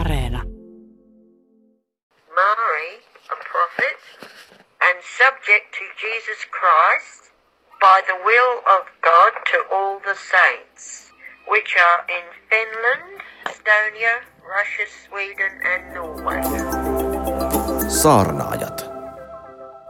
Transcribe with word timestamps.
Areena. 0.00 0.42
Mary, 2.38 2.90
a 3.34 3.36
prophet, 3.50 4.00
and 4.86 4.96
subject 5.20 5.66
to 5.78 5.84
Jesus 6.04 6.40
Christ, 6.56 7.20
by 7.80 7.98
the 8.10 8.18
will 8.28 8.54
of 8.76 8.82
God 9.08 9.32
to 9.50 9.58
all 9.74 10.00
the 10.08 10.16
saints, 10.32 10.82
which 11.52 11.70
are 11.86 12.00
in 12.16 12.24
Finland, 12.50 13.20
Estonia, 13.50 14.14
Russia, 14.56 14.86
Sweden, 15.04 15.52
and 15.72 15.82
Norway. 15.94 16.40
Saarnaajat. 17.88 18.90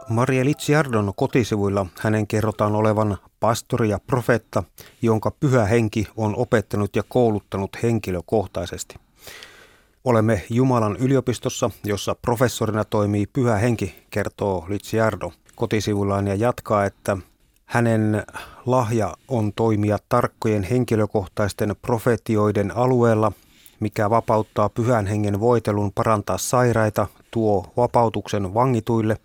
Maria 0.09 0.45
Litsiardon 0.45 1.13
kotisivuilla 1.15 1.85
hänen 1.99 2.27
kerrotaan 2.27 2.75
olevan 2.75 3.17
pastori 3.39 3.89
ja 3.89 3.99
profetta, 4.07 4.63
jonka 5.01 5.31
pyhä 5.31 5.65
henki 5.65 6.07
on 6.17 6.35
opettanut 6.35 6.95
ja 6.95 7.03
kouluttanut 7.09 7.71
henkilökohtaisesti. 7.83 9.04
Olemme 10.05 10.43
Jumalan 10.49 10.95
yliopistossa, 10.99 11.69
jossa 11.83 12.15
professorina 12.21 12.83
toimii 12.83 13.25
pyhä 13.33 13.55
henki, 13.55 13.95
kertoo 14.09 14.65
Litsiardo 14.69 15.31
kotisivuillaan 15.55 16.27
ja 16.27 16.35
jatkaa, 16.35 16.85
että 16.85 17.17
hänen 17.65 18.23
lahja 18.65 19.13
on 19.27 19.53
toimia 19.53 19.97
tarkkojen 20.09 20.63
henkilökohtaisten 20.63 21.75
profetioiden 21.81 22.77
alueella, 22.77 23.31
mikä 23.79 24.09
vapauttaa 24.09 24.69
pyhän 24.69 25.07
hengen 25.07 25.39
voitelun 25.39 25.91
parantaa 25.95 26.37
sairaita, 26.37 27.07
tuo 27.31 27.73
vapautuksen 27.77 28.53
vangituille 28.53 29.17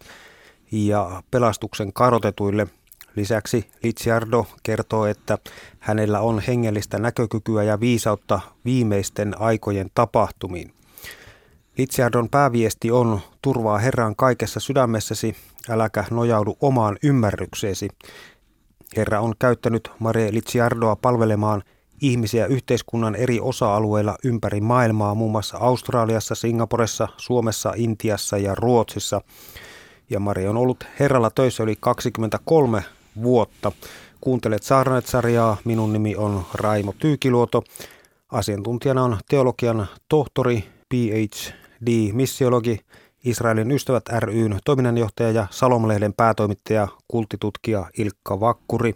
ja 0.72 1.22
pelastuksen 1.30 1.92
karotetuille. 1.92 2.66
Lisäksi 3.16 3.70
Litsiardo 3.82 4.46
kertoo, 4.62 5.06
että 5.06 5.38
hänellä 5.78 6.20
on 6.20 6.42
hengellistä 6.46 6.98
näkökykyä 6.98 7.62
ja 7.62 7.80
viisautta 7.80 8.40
viimeisten 8.64 9.40
aikojen 9.40 9.90
tapahtumiin. 9.94 10.74
Litsiardon 11.78 12.28
pääviesti 12.28 12.90
on 12.90 13.20
turvaa 13.42 13.78
Herran 13.78 14.16
kaikessa 14.16 14.60
sydämessäsi, 14.60 15.36
äläkä 15.68 16.04
nojaudu 16.10 16.56
omaan 16.60 16.96
ymmärrykseesi. 17.02 17.88
Herra 18.96 19.20
on 19.20 19.34
käyttänyt 19.38 19.90
Marie 19.98 20.32
Litsiardoa 20.32 20.96
palvelemaan 20.96 21.62
ihmisiä 22.00 22.46
yhteiskunnan 22.46 23.14
eri 23.14 23.40
osa-alueilla 23.40 24.16
ympäri 24.24 24.60
maailmaa, 24.60 25.14
muun 25.14 25.32
muassa 25.32 25.58
Australiassa, 25.58 26.34
Singaporessa, 26.34 27.08
Suomessa, 27.16 27.72
Intiassa 27.76 28.38
ja 28.38 28.54
Ruotsissa. 28.54 29.20
Ja 30.10 30.20
Mari 30.20 30.48
on 30.48 30.56
ollut 30.56 30.84
Herralla 31.00 31.30
töissä 31.30 31.62
yli 31.62 31.76
23 31.80 32.84
vuotta. 33.22 33.72
Kuuntelet 34.20 34.62
Saarnaet-sarjaa. 34.62 35.56
Minun 35.64 35.92
nimi 35.92 36.16
on 36.16 36.44
Raimo 36.54 36.94
Tyykiluoto. 36.98 37.62
Asiantuntijana 38.32 39.04
on 39.04 39.18
teologian 39.28 39.86
tohtori, 40.08 40.64
PhD, 40.88 42.12
missiologi, 42.12 42.80
Israelin 43.24 43.70
ystävät 43.70 44.08
ryn 44.18 44.58
toiminnanjohtaja 44.64 45.30
ja 45.30 45.46
Salomlehden 45.50 46.14
päätoimittaja, 46.14 46.88
kulttitutkija 47.08 47.90
Ilkka 47.98 48.40
Vakkuri. 48.40 48.94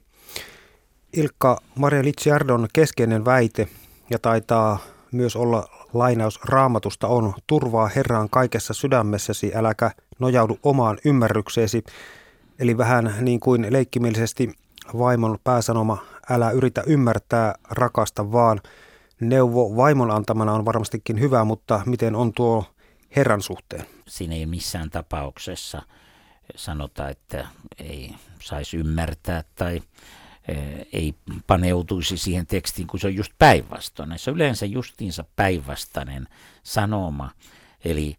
Ilkka 1.13 1.61
Maria 1.75 2.05
Litsiardon 2.05 2.69
keskeinen 2.73 3.25
väite 3.25 3.69
ja 4.11 4.19
taitaa 4.19 4.79
myös 5.13 5.37
olla 5.37 5.69
lainaus 5.93 6.41
raamatusta 6.45 7.07
on 7.09 7.35
turvaa 7.47 7.91
Herraan 7.97 8.31
kaikessa 8.31 8.75
sydämessäsi, 8.75 9.53
äläkä 9.55 9.91
nojaudu 10.19 10.59
omaan 10.63 10.99
ymmärrykseesi. 11.05 11.85
Eli 12.59 12.79
vähän 12.79 13.15
niin 13.21 13.41
kuin 13.41 13.67
leikkimielisesti 13.71 14.55
vaimon 14.99 15.39
pääsanoma, 15.45 15.99
älä 16.31 16.51
yritä 16.51 16.83
ymmärtää, 16.87 17.55
rakasta 17.71 18.33
vaan. 18.33 18.61
Neuvo 19.21 19.77
vaimon 19.77 20.11
antamana 20.11 20.53
on 20.53 20.65
varmastikin 20.65 21.21
hyvä, 21.21 21.45
mutta 21.45 21.81
miten 21.87 22.17
on 22.17 22.33
tuo 22.33 22.65
Herran 23.17 23.43
suhteen? 23.43 23.87
Siinä 24.09 24.35
ei 24.35 24.47
missään 24.47 24.91
tapauksessa 24.91 25.83
sanota, 26.57 27.09
että 27.09 27.47
ei 27.79 28.15
saisi 28.41 28.77
ymmärtää 28.77 29.45
tai 29.55 29.83
ei 30.93 31.15
paneutuisi 31.47 32.17
siihen 32.17 32.47
tekstiin, 32.47 32.87
kun 32.87 33.01
se 33.01 33.07
on 33.07 33.15
just 33.15 33.33
päinvastoin. 33.39 34.19
Se 34.19 34.31
on 34.31 34.37
yleensä 34.37 34.67
justiinsa 34.67 35.25
päinvastainen 35.37 36.29
sanoma. 36.63 37.31
Eli, 37.85 38.17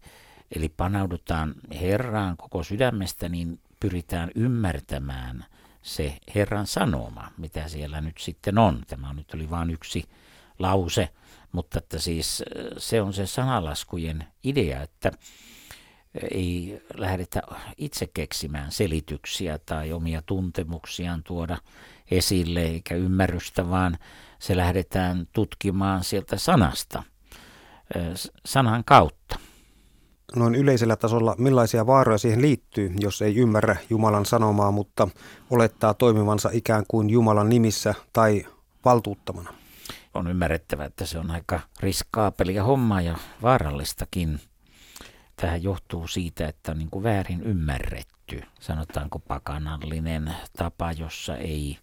eli 0.56 0.68
panaudutaan 0.68 1.54
Herraan 1.80 2.36
koko 2.36 2.62
sydämestä, 2.62 3.28
niin 3.28 3.60
pyritään 3.80 4.30
ymmärtämään 4.34 5.44
se 5.82 6.18
Herran 6.34 6.66
sanoma, 6.66 7.30
mitä 7.38 7.68
siellä 7.68 8.00
nyt 8.00 8.18
sitten 8.18 8.58
on. 8.58 8.82
Tämä 8.86 9.12
nyt 9.12 9.34
oli 9.34 9.50
vain 9.50 9.70
yksi 9.70 10.04
lause, 10.58 11.08
mutta 11.52 11.78
että 11.78 11.98
siis 11.98 12.42
se 12.78 13.02
on 13.02 13.12
se 13.12 13.26
sanalaskujen 13.26 14.26
idea, 14.44 14.82
että 14.82 15.12
ei 16.30 16.82
lähdetä 16.94 17.42
itse 17.76 18.06
keksimään 18.14 18.72
selityksiä 18.72 19.58
tai 19.58 19.92
omia 19.92 20.22
tuntemuksiaan 20.22 21.22
tuoda 21.22 21.58
esille 22.10 22.62
eikä 22.62 22.94
ymmärrystä, 22.94 23.70
vaan 23.70 23.98
se 24.38 24.56
lähdetään 24.56 25.26
tutkimaan 25.32 26.04
sieltä 26.04 26.38
sanasta, 26.38 27.02
sanan 28.46 28.84
kautta. 28.84 29.38
Noin 30.34 30.54
yleisellä 30.54 30.96
tasolla, 30.96 31.34
millaisia 31.38 31.86
vaaroja 31.86 32.18
siihen 32.18 32.42
liittyy, 32.42 32.92
jos 33.00 33.22
ei 33.22 33.36
ymmärrä 33.36 33.76
Jumalan 33.90 34.26
sanomaa, 34.26 34.70
mutta 34.70 35.08
olettaa 35.50 35.94
toimivansa 35.94 36.50
ikään 36.52 36.84
kuin 36.88 37.10
Jumalan 37.10 37.48
nimissä 37.48 37.94
tai 38.12 38.46
valtuuttamana? 38.84 39.54
On 40.14 40.26
ymmärrettävä, 40.30 40.84
että 40.84 41.06
se 41.06 41.18
on 41.18 41.30
aika 41.30 41.60
riskaapelia 41.80 42.64
hommaa 42.64 43.00
ja 43.00 43.16
vaarallistakin. 43.42 44.40
Tähän 45.36 45.62
johtuu 45.62 46.08
siitä, 46.08 46.48
että 46.48 46.72
on 46.72 46.78
niin 46.78 46.90
kuin 46.90 47.02
väärin 47.02 47.42
ymmärretty, 47.42 48.40
sanotaanko 48.60 49.18
pakanallinen 49.18 50.34
tapa, 50.56 50.92
jossa 50.92 51.36
ei 51.36 51.78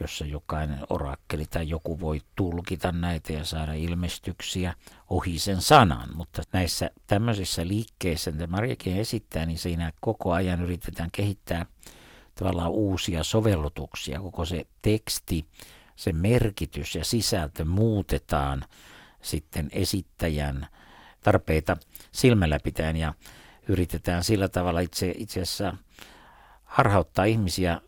jossa 0.00 0.24
jokainen 0.24 0.78
orakkeli 0.90 1.46
tai 1.46 1.68
joku 1.68 2.00
voi 2.00 2.20
tulkita 2.36 2.92
näitä 2.92 3.32
ja 3.32 3.44
saada 3.44 3.72
ilmestyksiä 3.74 4.74
ohi 5.10 5.38
sen 5.38 5.60
sanan. 5.60 6.08
Mutta 6.14 6.42
näissä 6.52 6.90
tämmöisissä 7.06 7.66
liikkeissä, 7.66 8.30
mitä 8.30 8.46
Mariakin 8.46 8.96
esittää, 8.96 9.46
niin 9.46 9.58
siinä 9.58 9.92
koko 10.00 10.32
ajan 10.32 10.62
yritetään 10.62 11.10
kehittää 11.12 11.66
tavallaan 12.34 12.70
uusia 12.70 13.24
sovellutuksia. 13.24 14.20
Koko 14.20 14.44
se 14.44 14.66
teksti, 14.82 15.46
se 15.96 16.12
merkitys 16.12 16.94
ja 16.94 17.04
sisältö 17.04 17.64
muutetaan 17.64 18.64
sitten 19.22 19.68
esittäjän 19.72 20.66
tarpeita 21.22 21.76
silmällä 22.12 22.58
pitäen 22.64 22.96
ja 22.96 23.14
yritetään 23.68 24.24
sillä 24.24 24.48
tavalla 24.48 24.80
itse, 24.80 25.14
itse 25.16 25.40
asiassa 25.40 25.76
harhauttaa 26.76 27.24
ihmisiä 27.24 27.80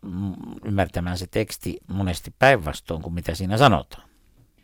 ymmärtämään 0.65 1.17
se 1.17 1.27
teksti 1.27 1.77
monesti 1.87 2.33
päinvastoin 2.39 3.01
kuin 3.01 3.13
mitä 3.13 3.35
siinä 3.35 3.57
sanotaan. 3.57 4.09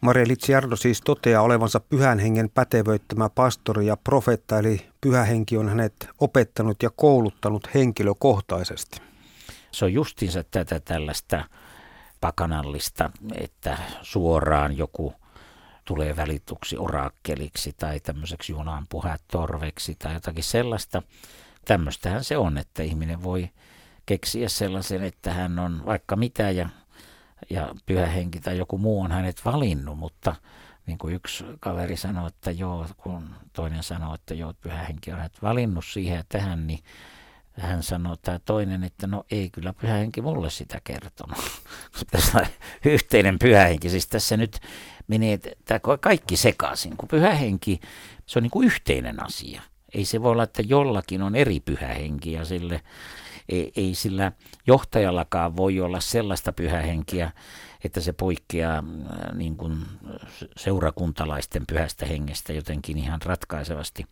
Maria 0.02 0.28
Litsiardo 0.28 0.75
siis 0.75 1.02
toteaa 1.02 1.41
olevansa 1.41 1.80
pyhän 1.80 2.19
hengen 2.19 2.50
pätevöittämä 2.50 3.30
pastori 3.30 3.86
ja 3.86 3.97
profetta, 3.97 4.59
eli 4.59 4.90
pyhä 5.02 5.24
henki 5.24 5.58
on 5.58 5.69
hänet 5.69 6.09
opettanut 6.19 6.84
ja 6.84 6.90
kouluttanut 6.96 7.69
henkilökohtaisesti. 7.74 9.02
Se 9.72 9.86
on 9.86 9.94
justiinsa 9.94 10.44
tätä 10.44 10.80
tällaista 10.80 11.44
pakanallista, 12.22 13.12
että 13.36 13.78
suoraan 14.02 14.78
joku 14.78 15.13
tulee 15.86 16.16
välituksi 16.16 16.78
orakkeliksi 16.78 17.74
tai 17.78 18.00
tämmöiseksi 18.00 18.52
Jumalan 18.52 18.88
torveksi 19.31 19.96
tai 20.00 20.13
jotakin 20.13 20.44
sellaista. 20.44 21.02
Tämmöistähän 21.66 22.24
se 22.24 22.38
on, 22.38 22.57
että 22.57 22.84
ihminen 22.84 23.24
voi 23.24 23.50
keksiä 24.06 24.50
sellaisen, 24.50 25.04
että 25.04 25.34
hän 25.34 25.60
on 25.60 25.82
vaikka 25.86 26.16
mitä 26.16 26.52
ja, 26.52 26.70
ja 27.50 27.76
pyhä 27.86 28.06
henki 28.06 28.40
tai 28.40 28.58
joku 28.58 28.78
muu 28.78 29.02
on 29.02 29.12
hänet 29.12 29.46
valinnut, 29.46 29.98
mutta 29.98 30.36
niin 30.86 30.98
kuin 30.98 31.16
yksi 31.16 31.46
kaveri 31.60 31.98
sanoi, 31.98 32.28
että 32.28 32.52
joo, 32.52 32.88
kun 32.98 33.30
toinen 33.54 33.84
sanoi, 33.84 34.16
että 34.16 34.34
joo, 34.34 34.54
pyhä 34.62 34.84
henki 34.84 35.12
on 35.12 35.18
hänet 35.18 35.42
valinnut 35.42 35.86
siihen 35.86 36.18
ja 36.18 36.24
tähän, 36.30 36.68
niin 36.68 36.80
hän 37.60 37.84
sanoi 37.84 38.18
tämä 38.22 38.40
toinen, 38.40 38.84
että 38.84 39.07
no 39.07 39.24
ei 39.31 39.50
kyllä 39.50 39.74
pyhä 39.74 39.94
henki 39.94 40.22
mulle 40.22 40.50
sitä 40.50 40.81
kertonut. 40.84 41.38
tässä 42.12 42.48
yhteinen 42.86 43.40
pyhä 43.40 43.66
henki, 43.66 43.90
siis 43.90 44.08
tässä 44.08 44.38
nyt 44.38 44.60
menee 45.08 45.40
tämä 45.66 45.80
kaikki 46.00 46.38
sekaisin, 46.38 46.98
kun 46.98 47.10
pyhä 47.10 47.34
henki, 47.34 47.80
se 48.25 48.40
on 48.40 48.44
niin 48.44 48.51
kuin 48.51 48.66
yhteinen 48.66 49.24
asia. 49.24 49.62
Ei 49.94 50.06
se 50.06 50.22
voi 50.22 50.31
olla, 50.31 50.44
että 50.44 50.62
jollakin 50.62 51.22
on 51.22 51.36
eri 51.36 51.60
pyhä 51.60 51.88
henki 51.88 52.31
ja 52.31 52.46
sille 52.46 52.81
ei, 53.50 53.71
ei 53.75 53.95
sillä 53.95 54.31
johtajallakaan 54.68 55.57
voi 55.57 55.80
olla 55.80 56.00
sellaista 56.00 56.53
pyhähenkiä, 56.53 57.31
että 57.83 58.01
se 58.01 58.13
poikkeaa 58.13 58.77
äh, 58.77 59.36
niin 59.36 59.57
kuin 59.57 59.77
seurakuntalaisten 60.57 61.63
pyhästä 61.68 62.06
hengestä 62.06 62.53
jotenkin 62.53 62.97
ihan 62.97 63.21
ratkaisevasti. 63.25 64.06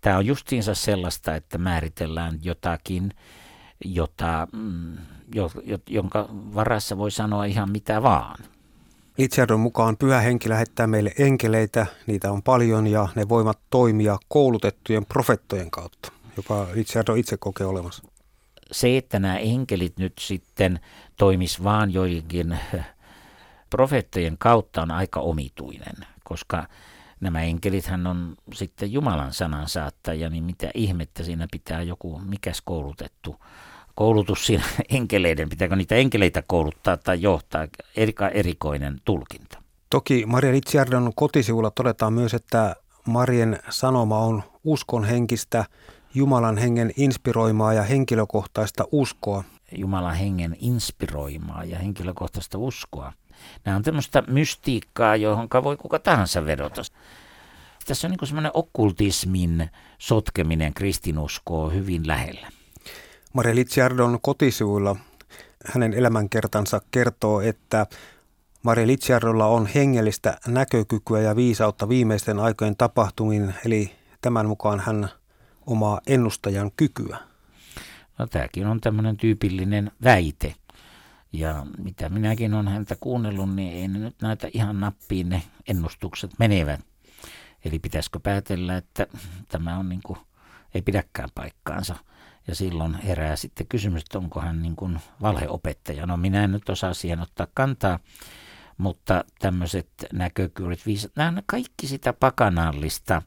Tämä 0.00 0.16
on 0.16 0.26
justiinsa 0.26 0.74
sellaista, 0.74 1.34
että 1.34 1.58
määritellään 1.58 2.38
jotakin, 2.42 3.14
jota, 3.84 4.48
mm, 4.52 4.96
jo, 5.34 5.50
jonka 5.86 6.28
varassa 6.30 6.98
voi 6.98 7.10
sanoa 7.10 7.44
ihan 7.44 7.70
mitä 7.72 8.02
vaan. 8.02 8.38
Litsiardon 9.18 9.60
mukaan 9.60 9.96
pyhä 9.96 10.20
henki 10.20 10.48
lähettää 10.48 10.86
meille 10.86 11.12
enkeleitä, 11.18 11.86
niitä 12.06 12.32
on 12.32 12.42
paljon 12.42 12.86
ja 12.86 13.08
ne 13.14 13.28
voivat 13.28 13.58
toimia 13.70 14.18
koulutettujen 14.28 15.06
profettojen 15.06 15.70
kautta, 15.70 16.12
joka 16.36 16.66
Litsiardo 16.74 17.14
itse 17.14 17.36
kokee 17.36 17.66
olemassa. 17.66 18.09
Se, 18.72 18.96
että 18.96 19.18
nämä 19.18 19.38
enkelit 19.38 19.98
nyt 19.98 20.12
sitten 20.20 20.80
toimis 21.16 21.62
vaan 21.62 21.92
joidenkin 21.92 22.58
profeettojen 23.70 24.38
kautta 24.38 24.82
on 24.82 24.90
aika 24.90 25.20
omituinen, 25.20 25.94
koska 26.24 26.66
nämä 27.20 27.42
enkelithän 27.42 28.06
on 28.06 28.34
sitten 28.54 28.92
Jumalan 28.92 29.32
sanan 29.32 29.68
saattaja, 29.68 30.30
niin 30.30 30.44
mitä 30.44 30.70
ihmettä 30.74 31.24
siinä 31.24 31.46
pitää 31.50 31.82
joku, 31.82 32.18
mikäs 32.18 32.62
koulutettu 32.64 33.36
koulutus 34.00 34.46
siinä 34.46 34.64
enkeleiden, 34.98 35.48
pitääkö 35.48 35.76
niitä 35.76 35.94
enkeleitä 35.94 36.42
kouluttaa 36.46 36.96
tai 36.96 37.22
johtaa, 37.22 37.66
erika 37.96 38.28
erikoinen 38.28 39.00
tulkinta. 39.04 39.62
Toki 39.90 40.26
Maria 40.26 40.52
Litsiardon 40.52 41.12
kotisivulla 41.16 41.70
todetaan 41.70 42.12
myös, 42.12 42.34
että 42.34 42.76
Marien 43.06 43.58
sanoma 43.68 44.18
on 44.18 44.42
uskon 44.64 45.04
henkistä, 45.04 45.64
Jumalan 46.14 46.58
hengen 46.58 46.92
inspiroimaa 46.96 47.72
ja 47.74 47.82
henkilökohtaista 47.82 48.84
uskoa. 48.92 49.44
Jumalan 49.72 50.14
hengen 50.14 50.56
inspiroimaa 50.60 51.64
ja 51.64 51.78
henkilökohtaista 51.78 52.58
uskoa. 52.58 53.12
Nämä 53.64 53.76
on 53.76 53.82
tämmöistä 53.82 54.22
mystiikkaa, 54.26 55.16
johon 55.16 55.48
voi 55.64 55.76
kuka 55.76 55.98
tahansa 55.98 56.46
vedota. 56.46 56.82
Tässä 57.86 58.06
on 58.06 58.10
niin 58.10 58.28
semmoinen 58.28 58.52
okkultismin 58.54 59.70
sotkeminen 59.98 60.74
kristinuskoa 60.74 61.70
hyvin 61.70 62.06
lähellä. 62.06 62.48
Maria 63.32 63.54
Litsiardon 63.54 64.18
kotisivuilla 64.22 64.96
hänen 65.64 65.94
elämänkertansa 65.94 66.80
kertoo, 66.90 67.40
että 67.40 67.86
Maria 68.62 68.86
Litsiardolla 68.86 69.46
on 69.46 69.66
hengellistä 69.66 70.38
näkökykyä 70.46 71.20
ja 71.20 71.36
viisautta 71.36 71.88
viimeisten 71.88 72.38
aikojen 72.38 72.76
tapahtumiin, 72.76 73.54
eli 73.66 73.92
tämän 74.20 74.46
mukaan 74.46 74.80
hän 74.80 75.08
omaa 75.66 76.00
ennustajan 76.06 76.70
kykyä. 76.76 77.18
No 78.18 78.26
tämäkin 78.26 78.66
on 78.66 78.80
tämmöinen 78.80 79.16
tyypillinen 79.16 79.92
väite. 80.04 80.54
Ja 81.32 81.66
mitä 81.78 82.08
minäkin 82.08 82.54
olen 82.54 82.68
häntä 82.68 82.96
kuunnellut, 83.00 83.54
niin 83.54 83.72
ei 83.72 83.88
nyt 83.88 84.22
näitä 84.22 84.48
ihan 84.52 84.80
nappiin 84.80 85.28
ne 85.28 85.42
ennustukset 85.68 86.30
menevät. 86.38 86.80
Eli 87.64 87.78
pitäisikö 87.78 88.20
päätellä, 88.20 88.76
että 88.76 89.06
tämä 89.48 89.76
on 89.76 89.88
niin 89.88 90.00
kuin, 90.06 90.18
ei 90.74 90.82
pidäkään 90.82 91.28
paikkaansa. 91.34 91.96
Ja 92.46 92.54
silloin 92.54 92.94
herää 92.94 93.36
sitten 93.36 93.66
kysymys, 93.66 94.02
että 94.02 94.18
onko 94.18 94.40
hän 94.40 94.62
niin 94.62 94.76
kuin 94.76 95.00
valheopettaja. 95.22 96.06
No 96.06 96.16
minä 96.16 96.44
en 96.44 96.52
nyt 96.52 96.68
osaa 96.68 96.94
siihen 96.94 97.20
ottaa 97.20 97.46
kantaa, 97.54 97.98
mutta 98.78 99.24
tämmöiset 99.38 99.88
näkökyyrit, 100.12 100.80
nämä 101.16 101.28
on 101.28 101.42
kaikki 101.46 101.86
sitä 101.86 102.12
pakanallista 102.12 103.22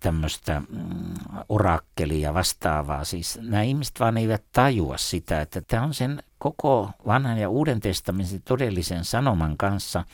tämmöistä 0.00 0.60
mm, 0.60 1.14
orakkelia 1.48 2.34
vastaavaa. 2.34 3.04
Siis 3.04 3.38
nämä 3.42 3.62
ihmiset 3.62 4.00
vaan 4.00 4.16
eivät 4.16 4.42
tajua 4.52 4.98
sitä, 4.98 5.40
että 5.40 5.60
tämä 5.60 5.82
on 5.82 5.94
sen 5.94 6.22
koko 6.38 6.90
vanhan 7.06 7.38
ja 7.38 7.48
uuden 7.48 7.80
testamentin 7.80 8.42
todellisen 8.44 9.04
sanoman 9.04 9.56
kanssa 9.56 10.04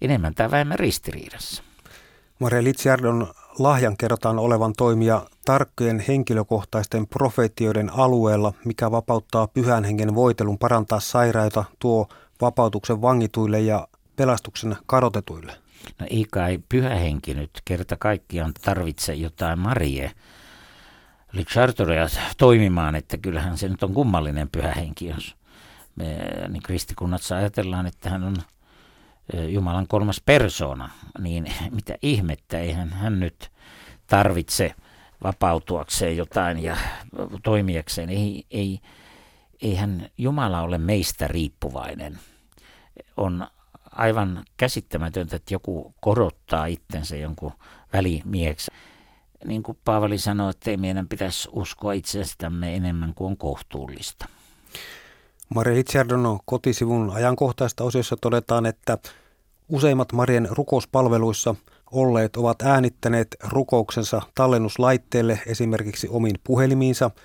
enemmän 0.00 0.34
tai 0.34 0.50
vähemmän 0.50 0.78
ristiriidassa. 0.78 1.62
Maria 2.38 2.64
Litsiardon 2.64 3.26
lahjan 3.58 3.96
kerrotaan 3.96 4.38
olevan 4.38 4.72
toimia 4.76 5.22
tarkkojen 5.44 6.04
henkilökohtaisten 6.08 7.06
profeetioiden 7.06 7.90
alueella, 7.90 8.52
mikä 8.64 8.90
vapauttaa 8.90 9.46
pyhän 9.46 9.84
hengen 9.84 10.14
voitelun 10.14 10.58
parantaa 10.58 11.00
sairaita, 11.00 11.64
tuo 11.78 12.08
vapautuksen 12.40 13.02
vangituille 13.02 13.60
ja 13.60 13.88
pelastuksen 14.16 14.76
kadotetuille. 14.86 15.65
No 15.98 16.06
ei 16.10 16.26
kai 16.32 16.58
pyhä 16.68 16.94
henki 16.94 17.34
nyt 17.34 17.50
kerta 17.64 17.96
kaikkiaan 17.96 18.52
tarvitse 18.62 19.14
jotain 19.14 19.58
Marie 19.58 20.12
Lichartoria 21.32 22.06
toimimaan, 22.36 22.94
että 22.94 23.16
kyllähän 23.16 23.58
se 23.58 23.68
nyt 23.68 23.82
on 23.82 23.94
kummallinen 23.94 24.48
pyhä 24.50 24.72
henki, 24.72 25.06
jos 25.06 25.36
me 25.96 26.18
niin 26.48 26.62
kristikunnassa 26.62 27.36
ajatellaan, 27.36 27.86
että 27.86 28.10
hän 28.10 28.24
on 28.24 28.36
Jumalan 29.48 29.88
kolmas 29.88 30.22
persona, 30.24 30.90
niin 31.20 31.52
mitä 31.76 31.94
ihmettä, 32.02 32.58
eihän 32.58 32.90
hän 32.90 33.20
nyt 33.20 33.50
tarvitse 34.06 34.74
vapautuakseen 35.24 36.16
jotain 36.16 36.62
ja 36.62 36.76
toimijakseen. 37.42 38.10
Ei, 38.10 38.44
ei, 38.50 38.80
eihän 39.62 40.08
Jumala 40.18 40.62
ole 40.62 40.78
meistä 40.78 41.28
riippuvainen. 41.28 42.18
On 43.16 43.46
aivan 43.96 44.44
käsittämätöntä, 44.56 45.36
että 45.36 45.54
joku 45.54 45.94
korottaa 46.00 46.66
itsensä 46.66 47.16
jonkun 47.16 47.52
välimieksi. 47.92 48.70
Niin 49.44 49.62
kuin 49.62 49.78
Paavali 49.84 50.18
sanoi, 50.18 50.50
että 50.50 50.70
ei 50.70 50.76
meidän 50.76 51.08
pitäisi 51.08 51.48
uskoa 51.52 51.92
itsestämme 51.92 52.76
enemmän 52.76 53.14
kuin 53.14 53.30
on 53.30 53.36
kohtuullista. 53.36 54.28
Maria 55.54 55.74
Litsiardon 55.74 56.38
kotisivun 56.44 57.10
ajankohtaista 57.14 57.84
osiossa 57.84 58.16
todetaan, 58.20 58.66
että 58.66 58.98
useimmat 59.68 60.12
Marien 60.12 60.48
rukouspalveluissa 60.50 61.54
olleet 61.92 62.36
ovat 62.36 62.62
äänittäneet 62.62 63.36
rukouksensa 63.48 64.22
tallennuslaitteelle 64.34 65.40
esimerkiksi 65.46 66.08
omiin 66.10 66.36
puhelimiinsa– 66.44 67.10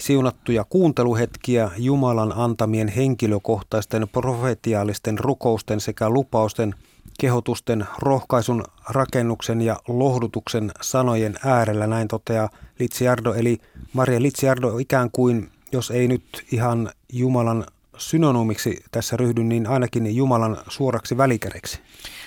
siunattuja 0.00 0.64
kuunteluhetkiä 0.64 1.70
Jumalan 1.78 2.32
antamien 2.36 2.88
henkilökohtaisten 2.88 4.08
profetiaalisten 4.12 5.18
rukousten 5.18 5.80
sekä 5.80 6.10
lupausten, 6.10 6.74
kehotusten, 7.20 7.86
rohkaisun, 7.98 8.64
rakennuksen 8.88 9.60
ja 9.60 9.76
lohdutuksen 9.88 10.72
sanojen 10.80 11.34
äärellä, 11.44 11.86
näin 11.86 12.08
toteaa 12.08 12.48
Litsiardo. 12.78 13.34
Eli 13.34 13.58
Maria 13.92 14.22
Litsiardo 14.22 14.78
ikään 14.78 15.10
kuin, 15.12 15.50
jos 15.72 15.90
ei 15.90 16.08
nyt 16.08 16.46
ihan 16.52 16.90
Jumalan 17.12 17.66
synonyymiksi 17.96 18.84
tässä 18.90 19.16
ryhdy, 19.16 19.44
niin 19.44 19.66
ainakin 19.66 20.16
Jumalan 20.16 20.56
suoraksi 20.68 21.16
välikäreksi. 21.16 21.80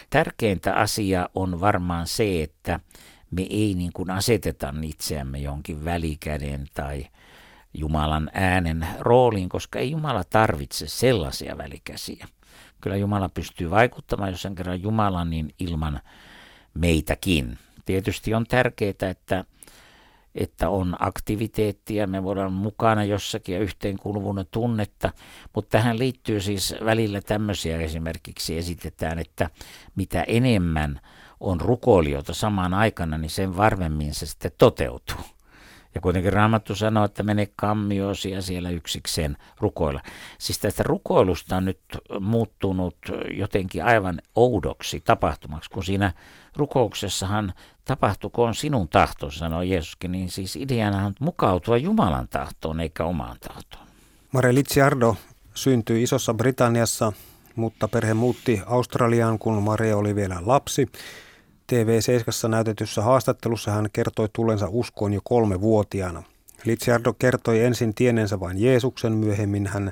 Tärkeintä 0.10 0.74
asia 0.74 1.30
on 1.36 1.60
varmaan 1.60 2.08
se, 2.08 2.44
että 2.44 2.80
me 3.32 3.42
ei 3.50 3.74
niin 3.74 3.92
kuin 3.94 4.10
aseteta 4.10 4.74
itseämme 4.84 5.40
jonkin 5.40 5.86
välikäden 5.86 6.68
tai 6.74 7.08
Jumalan 7.74 8.32
äänen 8.34 8.88
rooliin, 9.00 9.50
koska 9.50 9.80
ei 9.80 9.92
Jumala 9.92 10.24
tarvitse 10.24 10.88
sellaisia 10.88 11.58
välikäsiä. 11.58 12.28
Kyllä 12.82 12.98
Jumala 12.98 13.30
pystyy 13.30 13.70
vaikuttamaan, 13.70 14.32
jos 14.32 14.44
hän 14.44 14.56
kerran 14.56 14.82
Jumala, 14.82 15.26
niin 15.26 15.54
ilman 15.60 16.00
meitäkin. 16.74 17.58
Tietysti 17.86 18.34
on 18.34 18.46
tärkeää, 18.46 19.10
että, 19.10 19.46
että 20.36 20.70
on 20.70 20.96
aktiviteettia, 21.00 22.08
me 22.08 22.24
voidaan 22.24 22.54
mukana 22.54 23.04
jossakin 23.04 23.56
ja 23.56 23.62
yhteenkuuluvuuden 23.62 24.46
tunnetta, 24.52 25.12
mutta 25.56 25.70
tähän 25.70 26.00
liittyy 26.00 26.42
siis 26.42 26.76
välillä 26.86 27.22
tämmöisiä 27.22 27.78
esimerkiksi 27.78 28.58
esitetään, 28.58 29.20
että 29.20 29.50
mitä 29.96 30.24
enemmän 30.24 31.00
on 31.40 31.62
rukoilijoita 31.62 32.34
samaan 32.34 32.74
aikana, 32.74 33.18
niin 33.18 33.30
sen 33.30 33.58
varmemmin 33.58 34.14
se 34.14 34.26
sitten 34.26 34.52
toteutuu. 34.58 35.33
Ja 35.96 36.02
kuitenkin 36.02 36.34
Raamattu 36.34 36.76
sanoo, 36.76 37.06
että 37.06 37.24
mene 37.24 37.48
kammiosi 37.56 38.32
ja 38.32 38.42
siellä 38.42 38.70
yksikseen 38.70 39.38
rukoilla. 39.60 40.02
Siis 40.38 40.60
tästä 40.60 40.84
rukoilusta 40.84 41.58
on 41.58 41.66
nyt 41.66 41.80
muuttunut 42.20 42.98
jotenkin 43.38 43.84
aivan 43.84 44.22
oudoksi 44.36 45.00
tapahtumaksi, 45.00 45.70
kun 45.70 45.84
siinä 45.84 46.14
rukouksessahan 46.56 47.54
tapahtukoon 47.86 48.56
sinun 48.56 48.90
tahto, 48.90 49.32
sanoi 49.32 49.70
Jeesuskin, 49.70 50.12
niin 50.12 50.30
siis 50.30 50.56
ideana 50.56 51.06
on 51.06 51.14
mukautua 51.20 51.78
Jumalan 51.78 52.28
tahtoon 52.28 52.80
eikä 52.80 53.04
omaan 53.06 53.38
tahtoon. 53.48 53.88
Mare 54.32 54.54
Litsiardo 54.54 55.16
syntyi 55.54 56.04
Isossa 56.04 56.34
Britanniassa, 56.34 57.14
mutta 57.56 57.88
perhe 57.88 58.14
muutti 58.14 58.62
Australiaan, 58.66 59.40
kun 59.40 59.64
Mare 59.64 59.96
oli 59.96 60.16
vielä 60.16 60.38
lapsi. 60.46 60.88
TV7 61.72 62.48
näytetyssä 62.48 63.02
haastattelussa 63.02 63.72
hän 63.72 63.88
kertoi 63.94 64.30
tullensa 64.34 64.68
uskoon 64.70 65.14
jo 65.14 65.22
kolme 65.24 65.62
vuotiaana. 65.62 66.24
Litsiardo 66.66 67.14
kertoi 67.14 67.60
ensin 67.60 67.94
tienensä 67.94 68.40
vain 68.40 68.62
Jeesuksen, 68.62 69.14
myöhemmin 69.14 69.68
hän 69.68 69.92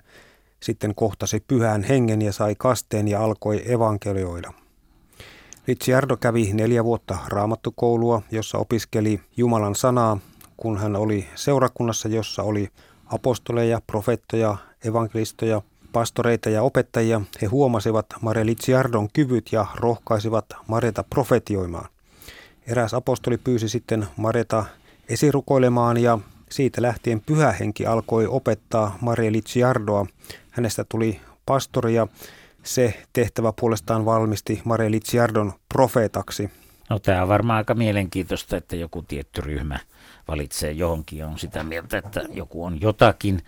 sitten 0.60 0.96
kohtasi 0.96 1.44
pyhän 1.48 1.84
hengen 1.84 2.22
ja 2.22 2.34
sai 2.34 2.56
kasteen 2.58 3.08
ja 3.08 3.24
alkoi 3.24 3.72
evankelioida. 3.72 4.54
Litsiardo 5.68 6.18
kävi 6.18 6.54
neljä 6.54 6.84
vuotta 6.84 7.18
raamattukoulua, 7.28 8.22
jossa 8.32 8.58
opiskeli 8.58 9.20
Jumalan 9.38 9.76
sanaa, 9.76 10.18
kun 10.58 10.78
hän 10.78 10.96
oli 10.96 11.28
seurakunnassa, 11.36 12.08
jossa 12.08 12.44
oli 12.44 12.70
apostoleja, 13.06 13.82
profettoja, 13.88 14.58
evankelistoja, 14.86 15.62
pastoreita 15.92 16.50
ja 16.50 16.64
opettajia, 16.64 17.22
he 17.42 17.48
huomasivat 17.48 18.06
Mare 18.22 18.46
Litsiardon 18.46 19.10
kyvyt 19.14 19.52
ja 19.52 19.66
rohkaisivat 19.76 20.46
Mareta 20.68 21.04
profetioimaan. 21.04 21.90
Eräs 22.68 22.94
apostoli 22.94 23.38
pyysi 23.38 23.70
sitten 23.70 24.08
Mareta 24.18 24.66
esirukoilemaan 25.10 25.98
ja 25.98 26.20
siitä 26.50 26.82
lähtien 26.82 27.22
pyhä 27.22 27.52
henki 27.52 27.86
alkoi 27.86 28.28
opettaa 28.28 28.98
Maria 29.02 29.32
Litsiardoa. 29.32 30.06
Hänestä 30.52 30.86
tuli 30.90 31.22
pastori 31.46 31.94
ja 31.94 32.08
Se 32.64 33.04
tehtävä 33.14 33.54
puolestaan 33.60 34.06
valmisti 34.06 34.62
Maria 34.64 34.92
Litsiardon 34.92 35.54
profeetaksi. 35.74 36.50
No 36.90 37.00
tämä 37.00 37.22
on 37.22 37.28
varmaan 37.28 37.58
aika 37.58 37.74
mielenkiintoista, 37.74 38.58
että 38.58 38.76
joku 38.76 39.02
tietty 39.02 39.42
ryhmä 39.42 39.80
valitsee 40.28 40.72
johonkin 40.72 41.20
ja 41.20 41.28
on 41.28 41.40
sitä 41.40 41.64
mieltä, 41.64 41.98
että 41.98 42.22
joku 42.34 42.64
on 42.64 42.82
jotakin. 42.82 43.42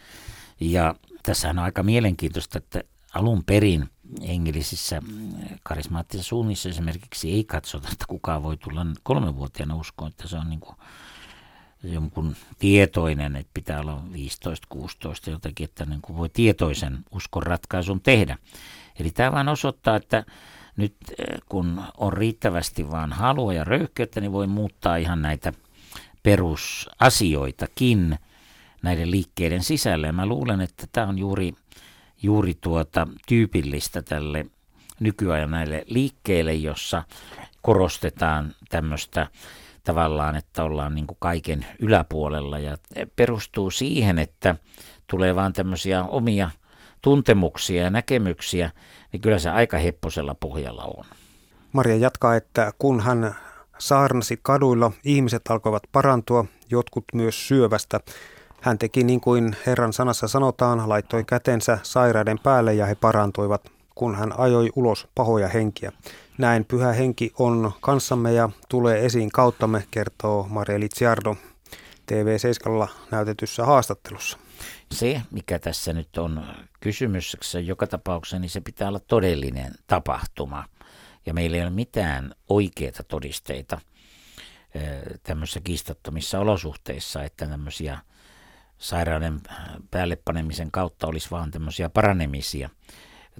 Ja 0.60 0.96
tässä 1.24 1.50
on 1.50 1.60
aika 1.60 1.84
mielenkiintoista, 1.84 2.58
että 2.58 2.84
alun 3.14 3.44
perin 3.44 3.90
hengellisissä 4.28 5.02
karismaattisissa 5.64 6.30
suunnissa 6.30 6.70
esimerkiksi 6.70 7.32
ei 7.32 7.44
katsota, 7.44 7.90
että 7.92 8.06
kukaan 8.08 8.44
voi 8.44 8.58
tulla 8.58 8.86
kolmenvuotiaana 9.04 9.76
uskoon, 9.76 10.12
että 10.12 10.28
se 10.28 10.38
on 10.38 10.50
niin 10.50 10.60
kuin 10.60 10.76
jonkun 11.84 12.36
tietoinen, 12.60 13.36
että 13.36 13.52
pitää 13.54 13.80
olla 13.80 14.04
15-16 14.78 15.32
jotakin, 15.32 15.64
että 15.64 15.86
niin 15.86 16.02
kuin 16.02 16.18
voi 16.18 16.30
tietoisen 16.30 17.00
uskon 17.12 17.44
ratkaisun 17.44 18.02
tehdä. 18.02 18.38
Eli 19.00 19.12
tämä 19.12 19.32
vain 19.32 19.50
osoittaa, 19.50 19.96
että 19.96 20.24
nyt 20.78 20.96
eh, 21.10 21.40
kun 21.46 21.82
on 21.98 22.14
riittävästi 22.14 22.92
vaan 22.92 23.14
halua 23.14 23.54
ja 23.54 23.64
röyhkeyttä, 23.64 24.22
niin 24.22 24.32
voi 24.32 24.48
muuttaa 24.48 24.96
ihan 24.96 25.22
näitä 25.22 25.54
perusasioitakin 26.24 28.18
näiden 28.84 29.12
liikkeiden 29.12 29.64
sisällä. 29.64 30.08
Ja 30.08 30.14
mä 30.14 30.26
luulen, 30.26 30.62
että 30.62 30.88
tämä 30.92 31.08
on 31.08 31.18
juuri, 31.18 31.54
juuri 32.24 32.54
tuota, 32.62 33.08
tyypillistä 33.28 34.02
tälle 34.02 34.46
nykyajan 35.00 35.52
näille 35.52 35.84
liikkeille, 35.88 36.54
jossa 36.54 37.04
korostetaan 37.62 38.56
tämmöistä 38.70 39.28
tavallaan, 39.84 40.36
että 40.36 40.64
ollaan 40.64 40.96
niin 40.96 41.08
kuin 41.08 41.18
kaiken 41.20 41.66
yläpuolella 41.80 42.60
ja 42.60 42.78
perustuu 43.16 43.72
siihen, 43.72 44.20
että 44.20 44.56
tulee 45.08 45.36
vaan 45.36 45.54
tämmöisiä 45.54 46.04
omia 46.04 46.50
tuntemuksia 47.02 47.84
ja 47.84 47.90
näkemyksiä, 47.90 48.72
niin 49.12 49.22
kyllä 49.22 49.40
se 49.40 49.50
aika 49.50 49.78
hepposella 49.78 50.36
pohjalla 50.36 50.84
on. 50.84 51.06
Maria 51.74 51.96
jatkaa, 51.96 52.36
että 52.36 52.72
kun 52.78 53.00
hän 53.00 53.36
saarnasi 53.78 54.40
kaduilla, 54.42 54.92
ihmiset 55.04 55.42
alkoivat 55.50 55.84
parantua, 55.92 56.46
jotkut 56.70 57.06
myös 57.14 57.48
syövästä. 57.48 58.00
Hän 58.64 58.78
teki 58.78 59.04
niin 59.04 59.22
kuin 59.22 59.56
Herran 59.66 59.94
sanassa 59.94 60.28
sanotaan, 60.28 60.90
laittoi 60.90 61.24
kätensä 61.24 61.78
sairaiden 61.84 62.40
päälle 62.40 62.74
ja 62.74 62.86
he 62.86 62.96
parantuivat, 62.96 63.72
kun 63.96 64.16
hän 64.16 64.40
ajoi 64.40 64.70
ulos 64.76 65.08
pahoja 65.16 65.48
henkiä. 65.48 65.92
Näin 66.38 66.66
pyhä 66.66 66.94
henki 66.94 67.34
on 67.40 67.72
kanssamme 67.82 68.34
ja 68.34 68.50
tulee 68.70 69.06
esiin 69.06 69.32
kauttamme, 69.32 69.84
kertoo 69.92 70.48
Maria 70.50 70.80
Litsiardo 70.80 71.36
TV7 72.12 72.88
näytetyssä 73.12 73.66
haastattelussa. 73.66 74.38
Se, 74.92 75.22
mikä 75.32 75.60
tässä 75.60 75.94
nyt 75.94 76.18
on 76.18 76.46
kysymyksessä 76.80 77.60
joka 77.60 77.88
tapauksessa, 77.88 78.40
niin 78.40 78.50
se 78.50 78.62
pitää 78.62 78.88
olla 78.88 79.00
todellinen 79.00 79.74
tapahtuma. 79.88 80.66
Ja 81.26 81.34
meillä 81.34 81.58
ei 81.58 81.64
ole 81.64 81.70
mitään 81.70 82.36
oikeita 82.50 83.04
todisteita 83.04 83.82
tämmöisissä 85.24 85.60
kiistattomissa 85.64 86.40
olosuhteissa, 86.40 87.24
että 87.24 87.48
tämmöisiä 87.48 88.00
sairauden 88.84 89.42
päällepanemisen 89.92 90.72
kautta 90.72 91.08
olisi 91.08 91.32
vaan 91.32 91.52
tämmöisiä 91.52 91.90
paranemisia. 91.90 92.70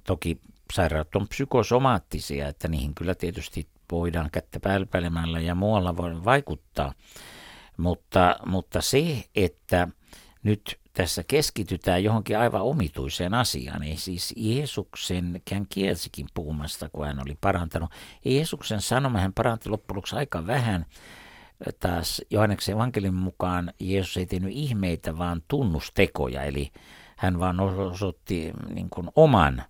Toki 0.04 0.40
sairaudet 0.72 1.16
on 1.16 1.28
psykosomaattisia, 1.28 2.48
että 2.48 2.68
niihin 2.68 2.94
kyllä 2.94 3.14
tietysti 3.14 3.68
voidaan 3.92 4.30
kättä 4.30 4.60
päälpäilemällä 4.60 5.40
ja 5.40 5.54
muualla 5.54 5.96
voi 5.96 6.24
vaikuttaa. 6.24 6.92
Mutta, 7.76 8.36
mutta 8.46 8.80
se, 8.80 9.24
että 9.34 9.88
nyt 10.42 10.78
tässä 10.92 11.24
keskitytään 11.28 12.04
johonkin 12.04 12.38
aivan 12.38 12.62
omituiseen 12.62 13.34
asiaan. 13.34 13.82
Ei 13.82 13.96
siis 13.96 14.34
Jeesuksen, 14.36 15.42
hän 15.52 15.66
kielsikin 15.68 16.26
puhumasta, 16.34 16.88
kun 16.88 17.06
hän 17.06 17.22
oli 17.26 17.38
parantanut. 17.40 17.90
Ei 18.24 18.36
Jeesuksen 18.36 18.80
sanoma, 18.80 19.18
hän 19.18 19.32
paranti 19.32 19.68
loppujen 19.68 20.02
aika 20.12 20.46
vähän. 20.46 20.86
Taas 21.80 22.22
Johanneksen 22.30 22.74
evankelin 22.74 23.14
mukaan 23.14 23.72
Jeesus 23.80 24.16
ei 24.16 24.26
tehnyt 24.26 24.52
ihmeitä, 24.52 25.18
vaan 25.18 25.42
tunnustekoja, 25.48 26.42
eli 26.42 26.72
hän 27.16 27.40
vaan 27.40 27.60
osoitti 27.60 28.52
niin 28.68 28.90
kuin 28.90 29.08
oman 29.16 29.62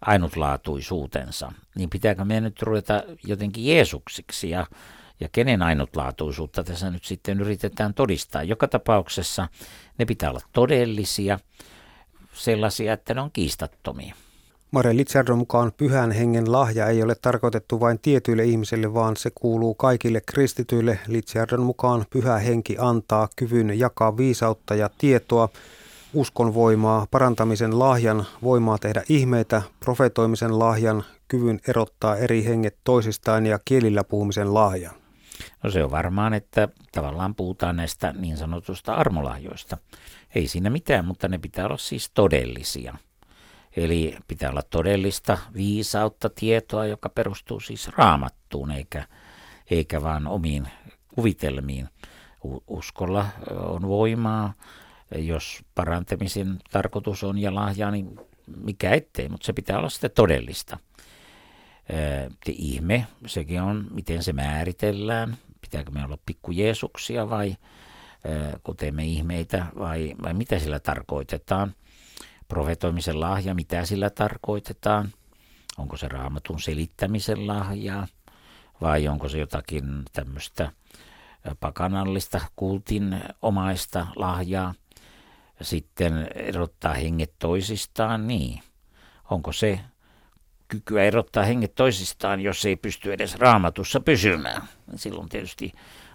ainutlaatuisuutensa. 0.00 1.52
Niin 1.74 1.90
pitääkö 1.90 2.24
meidän 2.24 2.44
nyt 2.44 2.62
ruveta 2.62 3.02
jotenkin 3.26 3.66
Jeesuksiksi 3.66 4.50
ja 4.50 4.66
ja 5.20 5.28
kenen 5.32 5.62
ainutlaatuisuutta 5.62 6.64
tässä 6.64 6.90
nyt 6.90 7.04
sitten 7.04 7.40
yritetään 7.40 7.94
todistaa. 7.94 8.42
Joka 8.42 8.68
tapauksessa 8.68 9.48
ne 9.98 10.04
pitää 10.04 10.30
olla 10.30 10.40
todellisia, 10.52 11.38
sellaisia, 12.32 12.92
että 12.92 13.14
ne 13.14 13.20
on 13.20 13.30
kiistattomia. 13.32 14.14
Mare 14.74 14.96
Litsardon 14.96 15.38
mukaan 15.38 15.72
pyhän 15.76 16.10
hengen 16.10 16.52
lahja 16.52 16.86
ei 16.86 17.02
ole 17.02 17.14
tarkoitettu 17.14 17.80
vain 17.80 17.98
tietyille 17.98 18.44
ihmisille, 18.44 18.94
vaan 18.94 19.16
se 19.16 19.30
kuuluu 19.34 19.74
kaikille 19.74 20.20
kristityille. 20.26 20.98
Litsardon 21.06 21.62
mukaan 21.62 22.04
pyhä 22.10 22.38
henki 22.38 22.76
antaa 22.78 23.28
kyvyn 23.36 23.78
jakaa 23.78 24.16
viisautta 24.16 24.74
ja 24.74 24.90
tietoa, 24.98 25.48
uskon 26.14 26.54
voimaa, 26.54 27.06
parantamisen 27.10 27.78
lahjan, 27.78 28.26
voimaa 28.42 28.78
tehdä 28.78 29.02
ihmeitä, 29.08 29.62
profetoimisen 29.80 30.58
lahjan, 30.58 31.04
kyvyn 31.28 31.60
erottaa 31.68 32.16
eri 32.16 32.44
henget 32.44 32.76
toisistaan 32.84 33.46
ja 33.46 33.58
kielillä 33.64 34.04
puhumisen 34.04 34.54
lahjan. 34.54 34.94
No 35.62 35.70
se 35.70 35.84
on 35.84 35.90
varmaan, 35.90 36.34
että 36.34 36.68
tavallaan 36.92 37.34
puhutaan 37.34 37.76
näistä 37.76 38.14
niin 38.18 38.36
sanotusta 38.36 38.94
armolahjoista. 38.94 39.76
Ei 40.34 40.48
siinä 40.48 40.70
mitään, 40.70 41.04
mutta 41.04 41.28
ne 41.28 41.38
pitää 41.38 41.66
olla 41.66 41.76
siis 41.76 42.10
todellisia. 42.14 42.96
Eli 43.76 44.16
pitää 44.28 44.50
olla 44.50 44.62
todellista 44.62 45.38
viisautta, 45.54 46.30
tietoa, 46.30 46.86
joka 46.86 47.08
perustuu 47.08 47.60
siis 47.60 47.88
raamattuun, 47.88 48.70
eikä, 48.70 49.06
eikä 49.70 50.02
vaan 50.02 50.26
omiin 50.26 50.68
kuvitelmiin. 51.14 51.88
Uskolla 52.66 53.26
on 53.56 53.88
voimaa, 53.88 54.54
jos 55.14 55.62
parantamisen 55.74 56.58
tarkoitus 56.70 57.24
on 57.24 57.38
ja 57.38 57.54
lahja, 57.54 57.90
niin 57.90 58.20
mikä 58.56 58.90
ettei, 58.90 59.28
mutta 59.28 59.46
se 59.46 59.52
pitää 59.52 59.78
olla 59.78 59.88
sitten 59.88 60.10
todellista. 60.10 60.78
Ihme, 62.48 63.06
sekin 63.26 63.62
on, 63.62 63.86
miten 63.90 64.22
se 64.22 64.32
määritellään, 64.32 65.36
pitääkö 65.60 65.90
me 65.90 66.04
olla 66.04 66.18
pikku 66.26 66.50
Jeesuksia 66.50 67.30
vai 67.30 67.56
kun 68.62 68.76
teemme 68.76 69.04
ihmeitä 69.04 69.66
vai, 69.78 70.14
vai 70.22 70.34
mitä 70.34 70.58
sillä 70.58 70.80
tarkoitetaan. 70.80 71.74
Profetoimisen 72.48 73.20
lahja, 73.20 73.54
mitä 73.54 73.84
sillä 73.84 74.10
tarkoitetaan. 74.10 75.12
Onko 75.78 75.96
se 75.96 76.08
raamatun 76.08 76.60
selittämisen 76.60 77.46
lahjaa 77.46 78.06
vai 78.80 79.08
onko 79.08 79.28
se 79.28 79.38
jotakin 79.38 80.02
tämmöistä 80.12 80.72
pakanallista 81.60 82.40
kultin 82.56 83.20
omaista 83.42 84.06
lahjaa. 84.16 84.74
Sitten 85.62 86.28
erottaa 86.34 86.94
henget 86.94 87.32
toisistaan, 87.38 88.26
niin 88.26 88.62
onko 89.30 89.52
se 89.52 89.80
kykyä 90.68 91.02
erottaa 91.02 91.44
henget 91.44 91.74
toisistaan, 91.74 92.40
jos 92.40 92.64
ei 92.64 92.76
pysty 92.76 93.12
edes 93.12 93.34
raamatussa 93.34 94.00
pysymään. 94.00 94.62
Silloin 94.96 95.28
tietysti 95.28 95.72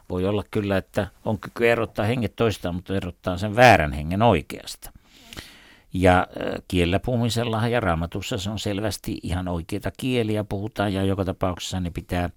voi 0.09 0.25
olla 0.25 0.43
kyllä, 0.51 0.77
että 0.77 1.07
on 1.25 1.39
kyky 1.39 1.69
erottaa 1.69 2.05
henget 2.05 2.36
toisistaan, 2.36 2.75
mutta 2.75 2.95
erottaa 2.95 3.38
sen 3.38 3.55
väärän 3.55 3.93
hengen 3.93 4.21
oikeasta. 4.21 4.91
Ja 5.93 6.27
kielellä 6.67 7.00
puhumisella 7.00 7.67
ja 7.67 7.79
raamatussa 7.79 8.38
se 8.38 8.50
on 8.50 8.60
selvästi 8.60 9.19
ihan 9.24 9.48
oikeita 9.48 9.91
kieliä 9.98 10.43
puhutaan 10.43 10.93
ja 10.93 11.03
joka 11.03 11.25
tapauksessa 11.25 11.79
ne 11.79 11.91
pitää 11.91 12.29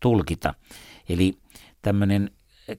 tulkita. 0.00 0.54
Eli 1.08 1.38
tämmöinen 1.82 2.30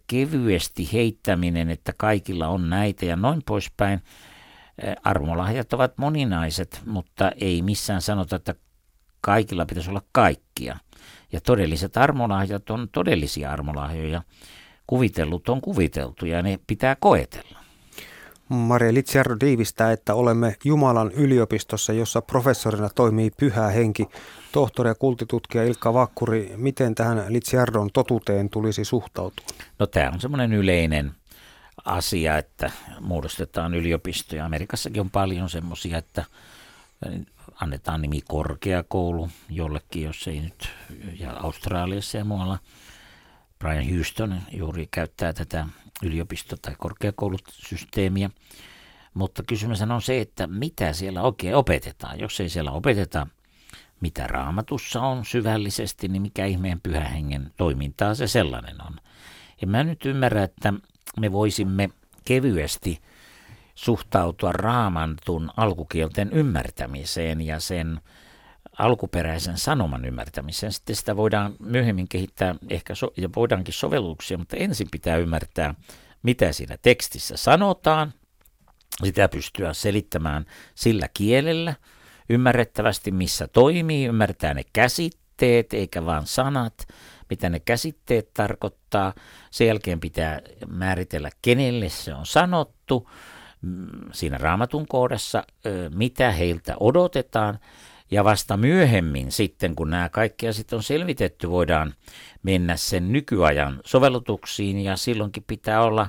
kevyesti 0.08 0.90
heittäminen, 0.94 1.70
että 1.70 1.94
kaikilla 1.98 2.48
on 2.48 2.70
näitä 2.70 3.06
ja 3.06 3.16
noin 3.16 3.42
poispäin. 3.46 4.02
Armolahjat 5.04 5.74
ovat 5.74 5.98
moninaiset, 5.98 6.82
mutta 6.86 7.32
ei 7.42 7.62
missään 7.62 8.02
sanota, 8.02 8.36
että 8.36 8.56
kaikilla 9.22 9.66
pitäisi 9.66 9.90
olla 9.90 10.04
kaikkia. 10.12 10.78
Ja 11.32 11.42
todelliset 11.42 11.98
armolahjat 11.98 12.70
on 12.70 12.90
todellisia 12.92 13.52
armolahjoja. 13.52 14.24
Kuvitellut 14.88 15.50
on 15.50 15.62
kuviteltu 15.62 16.26
ja 16.26 16.42
ne 16.42 16.60
pitää 16.68 16.96
koetella. 17.00 17.61
Maria 18.56 18.94
Litsiardo 18.94 19.36
diivistää, 19.40 19.92
että 19.92 20.16
olemme 20.16 20.56
Jumalan 20.64 21.12
yliopistossa, 21.12 21.94
jossa 21.94 22.22
professorina 22.22 22.90
toimii 22.90 23.32
pyhä 23.32 23.68
henki. 23.68 24.08
Tohtori 24.52 24.90
ja 24.90 24.96
kultitutkija 24.96 25.64
Ilkka 25.64 25.94
Vakkuri, 25.94 26.54
miten 26.58 26.96
tähän 26.96 27.26
Litsiardon 27.30 27.90
totuuteen 27.94 28.50
tulisi 28.50 28.86
suhtautua? 28.86 29.46
No 29.80 29.88
tämä 29.88 30.10
on 30.14 30.22
semmoinen 30.22 30.54
yleinen 30.54 31.12
asia, 31.86 32.38
että 32.38 32.72
muodostetaan 33.00 33.74
yliopistoja. 33.74 34.46
Amerikassakin 34.46 35.02
on 35.02 35.10
paljon 35.10 35.50
semmoisia, 35.50 35.98
että 35.98 36.26
annetaan 37.62 38.02
nimi 38.02 38.22
korkeakoulu 38.28 39.30
jollekin, 39.50 40.04
jos 40.04 40.28
ei 40.28 40.42
nyt, 40.42 40.70
ja 41.20 41.32
Australiassa 41.32 42.18
ja 42.18 42.26
muualla. 42.26 42.60
Brian 43.62 43.96
Houston 43.96 44.42
juuri 44.52 44.88
käyttää 44.92 45.34
tätä 45.34 45.68
yliopisto- 46.06 46.58
tai 46.62 46.76
korkeakoulusysteemiä. 46.78 48.30
Mutta 49.14 49.44
kysymys 49.48 49.82
on 49.82 50.02
se, 50.02 50.22
että 50.22 50.48
mitä 50.48 50.94
siellä 50.94 51.22
oikein 51.22 51.56
opetetaan. 51.56 52.20
Jos 52.20 52.40
ei 52.40 52.50
siellä 52.50 52.72
opeteta 52.72 53.28
mitä 54.02 54.28
raamatussa 54.28 55.02
on 55.02 55.26
syvällisesti, 55.26 56.08
niin 56.08 56.22
mikä 56.22 56.46
ihmeen 56.46 56.82
pyhähengen 56.82 57.52
toimintaa 57.58 58.16
se 58.16 58.28
sellainen 58.28 58.86
on. 58.86 58.96
En 59.64 59.70
mä 59.70 59.84
nyt 59.84 60.06
ymmärrä, 60.06 60.44
että 60.44 60.74
me 61.20 61.32
voisimme 61.32 61.90
kevyesti 62.26 63.02
suhtautua 63.76 64.52
raamantun 64.52 65.52
alkukielten 65.58 66.30
ymmärtämiseen 66.34 67.42
ja 67.42 67.60
sen 67.60 68.02
alkuperäisen 68.78 69.58
sanoman 69.58 70.06
ymmärtämiseen. 70.06 70.72
Sitten 70.72 70.96
sitä 70.96 71.16
voidaan 71.16 71.56
myöhemmin 71.60 72.08
kehittää 72.08 72.56
ehkä 72.70 72.96
so- 72.96 73.14
ja 73.18 73.30
voidaankin 73.36 73.74
sovelluksia, 73.74 74.38
mutta 74.38 74.58
ensin 74.58 74.88
pitää 74.92 75.18
ymmärtää, 75.18 75.76
mitä 76.24 76.52
siinä 76.52 76.78
tekstissä 76.82 77.38
sanotaan. 77.38 78.14
Sitä 79.04 79.30
pystyä 79.30 79.74
selittämään 79.74 80.46
sillä 80.76 81.08
kielellä, 81.14 81.76
ymmärrettävästi 82.30 83.12
missä 83.12 83.48
toimii, 83.48 84.06
ymmärtää 84.06 84.54
ne 84.54 84.64
käsitteet 84.74 85.74
eikä 85.74 86.06
vain 86.06 86.28
sanat, 86.28 86.88
mitä 87.30 87.50
ne 87.50 87.60
käsitteet 87.60 88.34
tarkoittaa. 88.34 89.14
Sen 89.52 89.68
jälkeen 89.68 90.00
pitää 90.00 90.42
määritellä, 90.68 91.30
kenelle 91.42 91.90
se 91.90 92.14
on 92.14 92.26
sanottu 92.26 93.10
mm, 93.62 93.88
siinä 94.12 94.38
raamatun 94.38 94.88
kohdassa, 94.88 95.44
mitä 95.96 96.32
heiltä 96.32 96.76
odotetaan. 96.80 97.60
Ja 98.12 98.24
vasta 98.24 98.58
myöhemmin 98.58 99.32
sitten, 99.32 99.76
kun 99.76 99.90
nämä 99.90 100.10
kaikki 100.10 100.48
asiat 100.48 100.74
on 100.74 100.84
selvitetty, 100.84 101.50
voidaan 101.50 101.94
mennä 102.44 102.78
sen 102.78 103.12
nykyajan 103.12 103.82
sovellutuksiin 103.86 104.80
ja 104.80 104.98
silloinkin 104.98 105.44
pitää 105.48 105.84
olla 105.84 106.08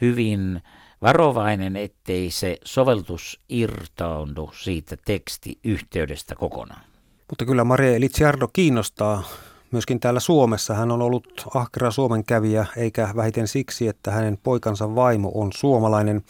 hyvin 0.00 0.62
varovainen, 1.02 1.76
ettei 1.76 2.30
se 2.30 2.58
sovellutus 2.64 3.40
irtaudu 3.48 4.50
siitä 4.54 4.96
tekstiyhteydestä 5.04 6.34
kokonaan. 6.34 6.84
Mutta 7.30 7.44
kyllä 7.44 7.64
Maria 7.64 8.00
Litsiardo 8.00 8.48
kiinnostaa 8.52 9.22
myöskin 9.70 10.00
täällä 10.00 10.20
Suomessa. 10.20 10.74
Hän 10.74 10.90
on 10.90 11.02
ollut 11.02 11.46
ahkera 11.54 11.90
Suomen 11.90 12.24
kävijä, 12.24 12.66
eikä 12.76 13.08
vähiten 13.16 13.48
siksi, 13.48 13.88
että 13.88 14.10
hänen 14.10 14.38
poikansa 14.42 14.94
vaimo 14.94 15.32
on 15.34 15.50
suomalainen. 15.54 16.22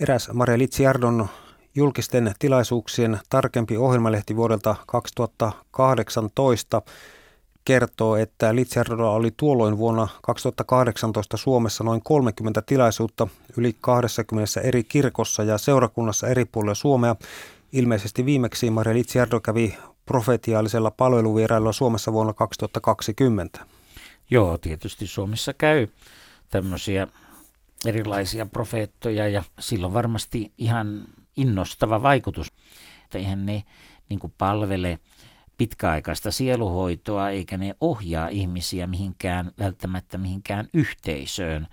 Eräs 0.00 0.30
Maria 0.32 0.58
Litsiardon 0.58 1.28
julkisten 1.74 2.34
tilaisuuksien 2.38 3.18
tarkempi 3.30 3.76
ohjelmalehti 3.76 4.36
vuodelta 4.36 4.76
2018 4.86 6.82
kertoo, 7.64 8.16
että 8.16 8.54
Litsiardolla 8.54 9.10
oli 9.10 9.30
tuolloin 9.36 9.78
vuonna 9.78 10.08
2018 10.22 11.36
Suomessa 11.36 11.84
noin 11.84 12.02
30 12.02 12.62
tilaisuutta 12.62 13.28
yli 13.56 13.76
20 13.80 14.60
eri 14.60 14.84
kirkossa 14.84 15.42
ja 15.42 15.58
seurakunnassa 15.58 16.28
eri 16.28 16.44
puolilla 16.44 16.74
Suomea. 16.74 17.16
Ilmeisesti 17.72 18.24
viimeksi 18.24 18.70
Maria 18.70 18.94
Litsiardo 18.94 19.40
kävi 19.40 19.76
profetiaalisella 20.06 20.90
palveluvierailulla 20.90 21.72
Suomessa 21.72 22.12
vuonna 22.12 22.32
2020. 22.32 23.60
Joo, 24.30 24.58
tietysti 24.58 25.06
Suomessa 25.06 25.54
käy 25.54 25.88
tämmöisiä 26.50 27.08
erilaisia 27.86 28.46
profeettoja 28.46 29.28
ja 29.28 29.42
silloin 29.58 29.92
varmasti 29.92 30.52
ihan 30.58 31.04
innostava 31.40 32.02
vaikutus. 32.02 32.52
Että 33.04 33.18
eihän 33.18 33.46
ne 33.46 33.62
niin 34.08 34.20
palvele 34.38 34.98
pitkäaikaista 35.56 36.30
sieluhoitoa 36.30 37.30
eikä 37.30 37.56
ne 37.56 37.74
ohjaa 37.80 38.28
ihmisiä 38.28 38.86
mihinkään, 38.86 39.52
välttämättä 39.58 40.18
mihinkään 40.18 40.68
yhteisöön, 40.74 41.66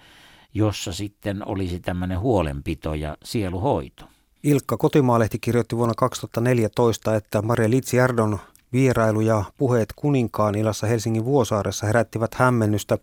jossa 0.53 0.93
sitten 0.93 1.47
olisi 1.47 1.79
tämmöinen 1.79 2.19
huolenpito 2.19 2.93
ja 2.93 3.17
sieluhoito. 3.23 4.03
Ilkka 4.43 4.77
Kotimaalehti 4.77 5.39
kirjoitti 5.39 5.77
vuonna 5.77 5.93
2014, 5.97 7.15
että 7.15 7.41
Maria 7.41 7.69
Litsiardon 7.69 8.39
vierailu 8.73 9.21
ja 9.21 9.43
puheet 9.57 9.93
kuninkaan 9.95 10.55
ilassa 10.55 10.87
Helsingin 10.87 11.25
Vuosaaressa 11.25 11.87
herättivät 11.87 12.33
hämmennystä. 12.33 12.97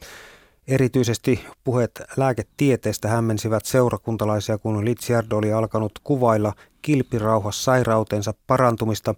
Erityisesti 0.68 1.44
puheet 1.64 2.02
lääketieteestä 2.16 3.08
hämmensivät 3.08 3.64
seurakuntalaisia, 3.64 4.58
kun 4.58 4.84
Litsiardo 4.84 5.36
oli 5.36 5.52
alkanut 5.52 5.92
kuvailla 6.04 6.52
kilpirauhas 6.82 7.64
sairautensa 7.64 8.34
parantumista. 8.46 9.14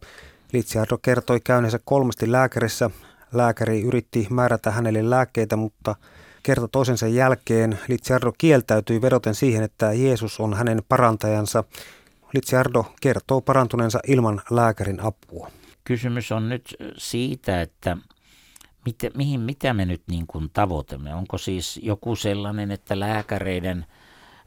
Litsiardo 0.53 0.99
kertoi 0.99 1.41
käyneensä 1.41 1.81
kolmesti 1.85 2.33
lääkärissä. 2.33 2.91
Lääkäri 3.33 3.83
yritti 3.83 4.27
määrätä 4.31 4.71
hänelle 4.71 5.11
lääkkeitä, 5.11 5.57
mutta 5.57 5.97
kerta 6.43 6.69
toisensa 6.69 7.07
jälkeen 7.07 7.79
Litsiardo 7.89 8.33
kieltäytyi 8.39 9.03
vedoten 9.03 9.35
siihen, 9.35 9.63
että 9.63 9.93
Jeesus 9.93 10.41
on 10.41 10.55
hänen 10.55 10.83
parantajansa. 10.89 11.65
Litsiardo 12.35 12.85
kertoo 13.01 13.41
parantuneensa 13.41 14.01
ilman 14.07 14.43
lääkärin 14.51 15.01
apua. 15.01 15.51
Kysymys 15.85 16.33
on 16.33 16.49
nyt 16.49 16.77
siitä, 16.97 17.63
että 17.63 17.97
mitä, 18.87 19.11
mihin, 19.15 19.41
mitä 19.41 19.75
me 19.75 19.85
nyt 19.85 20.03
niin 20.11 20.27
kuin 20.27 20.51
tavoitamme. 20.53 21.15
Onko 21.15 21.39
siis 21.39 21.81
joku 21.83 22.17
sellainen, 22.17 22.71
että 22.71 23.01
lääkäreiden 23.01 23.87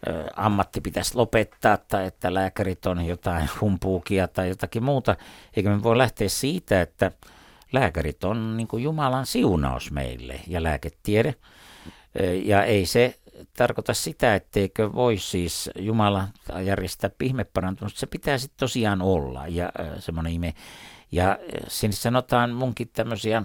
ö, 0.07 0.27
ammatti 0.35 0.81
pitäisi 0.81 1.15
lopettaa 1.15 1.77
tai 1.77 2.05
että 2.05 2.33
lääkärit 2.33 2.85
on 2.85 3.05
jotain 3.05 3.49
humpuukia 3.61 4.27
tai 4.27 4.49
jotakin 4.49 4.83
muuta. 4.83 5.15
Eikä 5.55 5.69
me 5.69 5.83
voi 5.83 5.97
lähteä 5.97 6.29
siitä, 6.29 6.81
että 6.81 7.11
lääkärit 7.71 8.23
on 8.23 8.57
niin 8.57 8.67
kuin 8.67 8.83
Jumalan 8.83 9.25
siunaus 9.25 9.91
meille 9.91 10.39
ja 10.47 10.63
lääketiede. 10.63 11.35
Ja 12.43 12.63
ei 12.63 12.85
se 12.85 13.19
tarkoita 13.57 13.93
sitä, 13.93 14.35
etteikö 14.35 14.93
voi 14.93 15.17
siis 15.17 15.69
Jumala 15.79 16.27
järjestää 16.65 17.09
pihmeparantunut. 17.17 17.95
Se 17.95 18.07
pitää 18.07 18.37
sitten 18.37 18.59
tosiaan 18.59 19.01
olla 19.01 19.47
ja 19.47 19.71
semmoinen 19.99 20.33
ime. 20.33 20.53
Ja 21.11 21.39
sinne 21.67 21.95
sanotaan 21.95 22.51
munkin 22.51 22.89
tämmöisiä 22.93 23.43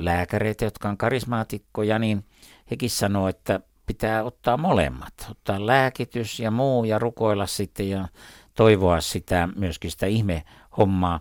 lääkäreitä, 0.00 0.64
jotka 0.64 0.88
on 0.88 0.96
karismaatikkoja, 0.96 1.98
niin 1.98 2.24
hekin 2.70 2.90
sanoo, 2.90 3.28
että 3.28 3.60
pitää 3.86 4.24
ottaa 4.24 4.56
molemmat. 4.56 5.14
Ottaa 5.30 5.66
lääkitys 5.66 6.40
ja 6.40 6.50
muu 6.50 6.84
ja 6.84 6.98
rukoilla 6.98 7.46
sitten 7.46 7.90
ja 7.90 8.08
toivoa 8.54 9.00
sitä 9.00 9.48
myöskin 9.56 9.90
sitä 9.90 10.06
ihmehommaa. 10.06 11.20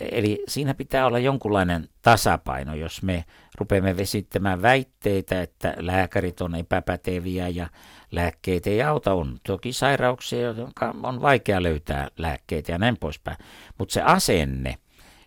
Eli 0.00 0.44
siinä 0.48 0.74
pitää 0.74 1.06
olla 1.06 1.18
jonkunlainen 1.18 1.88
tasapaino, 2.02 2.74
jos 2.74 3.02
me 3.02 3.24
rupeamme 3.58 3.96
vesittämään 3.96 4.62
väitteitä, 4.62 5.42
että 5.42 5.74
lääkärit 5.78 6.40
on 6.40 6.54
epäpäteviä 6.54 7.48
ja 7.48 7.68
lääkkeet 8.10 8.66
ei 8.66 8.82
auta. 8.82 9.12
On 9.12 9.38
toki 9.46 9.72
sairauksia, 9.72 10.40
jotka 10.40 10.94
on 11.02 11.22
vaikea 11.22 11.62
löytää 11.62 12.08
lääkkeitä 12.18 12.72
ja 12.72 12.78
näin 12.78 12.96
poispäin. 12.96 13.36
Mutta 13.78 13.92
se 13.92 14.02
asenne, 14.02 14.74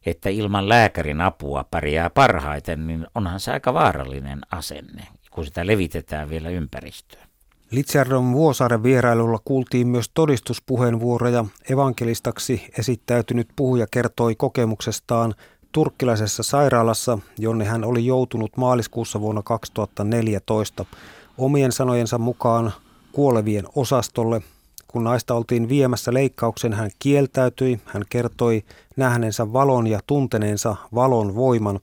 että 0.05 0.29
ilman 0.29 0.69
lääkärin 0.69 1.21
apua 1.21 1.65
pärjää 1.71 2.09
parhaiten, 2.09 2.87
niin 2.87 3.07
onhan 3.15 3.39
se 3.39 3.51
aika 3.51 3.73
vaarallinen 3.73 4.41
asenne, 4.51 5.07
kun 5.31 5.45
sitä 5.45 5.67
levitetään 5.67 6.29
vielä 6.29 6.49
ympäristöön. 6.49 7.27
Litsjärven 7.71 8.31
Vuosaaren 8.31 8.83
vierailulla 8.83 9.39
kuultiin 9.45 9.87
myös 9.87 10.11
todistuspuheenvuoroja. 10.13 11.45
Evankelistaksi 11.69 12.69
esittäytynyt 12.79 13.47
puhuja 13.55 13.87
kertoi 13.91 14.35
kokemuksestaan 14.35 15.33
turkkilaisessa 15.71 16.43
sairaalassa, 16.43 17.19
jonne 17.39 17.65
hän 17.65 17.83
oli 17.83 18.05
joutunut 18.05 18.57
maaliskuussa 18.57 19.21
vuonna 19.21 19.41
2014 19.43 20.85
omien 21.37 21.71
sanojensa 21.71 22.17
mukaan 22.17 22.73
kuolevien 23.11 23.65
osastolle. 23.75 24.41
Kun 24.87 25.03
naista 25.03 25.33
oltiin 25.33 25.69
viemässä 25.69 26.13
leikkauksen, 26.13 26.73
hän 26.73 26.91
kieltäytyi. 26.99 27.79
Hän 27.85 28.03
kertoi 28.09 28.63
nähneensä 28.95 29.53
valon 29.53 29.87
ja 29.87 29.99
tunteneensa 30.07 30.75
valon 30.95 31.35
voiman. 31.35 31.79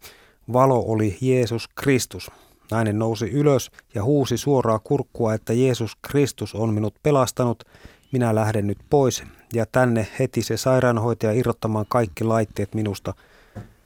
Valo 0.52 0.84
oli 0.86 1.18
Jeesus 1.20 1.68
Kristus. 1.68 2.30
Nainen 2.70 2.98
nousi 2.98 3.30
ylös 3.30 3.70
ja 3.94 4.04
huusi 4.04 4.36
suoraa 4.36 4.78
kurkkua, 4.78 5.34
että 5.34 5.52
Jeesus 5.52 5.96
Kristus 6.02 6.54
on 6.54 6.74
minut 6.74 6.94
pelastanut. 7.02 7.64
Minä 8.12 8.34
lähden 8.34 8.66
nyt 8.66 8.78
pois. 8.90 9.22
Ja 9.52 9.66
tänne 9.72 10.06
heti 10.18 10.42
se 10.42 10.56
sairaanhoitaja 10.56 11.32
irrottamaan 11.32 11.86
kaikki 11.88 12.24
laitteet 12.24 12.74
minusta. 12.74 13.14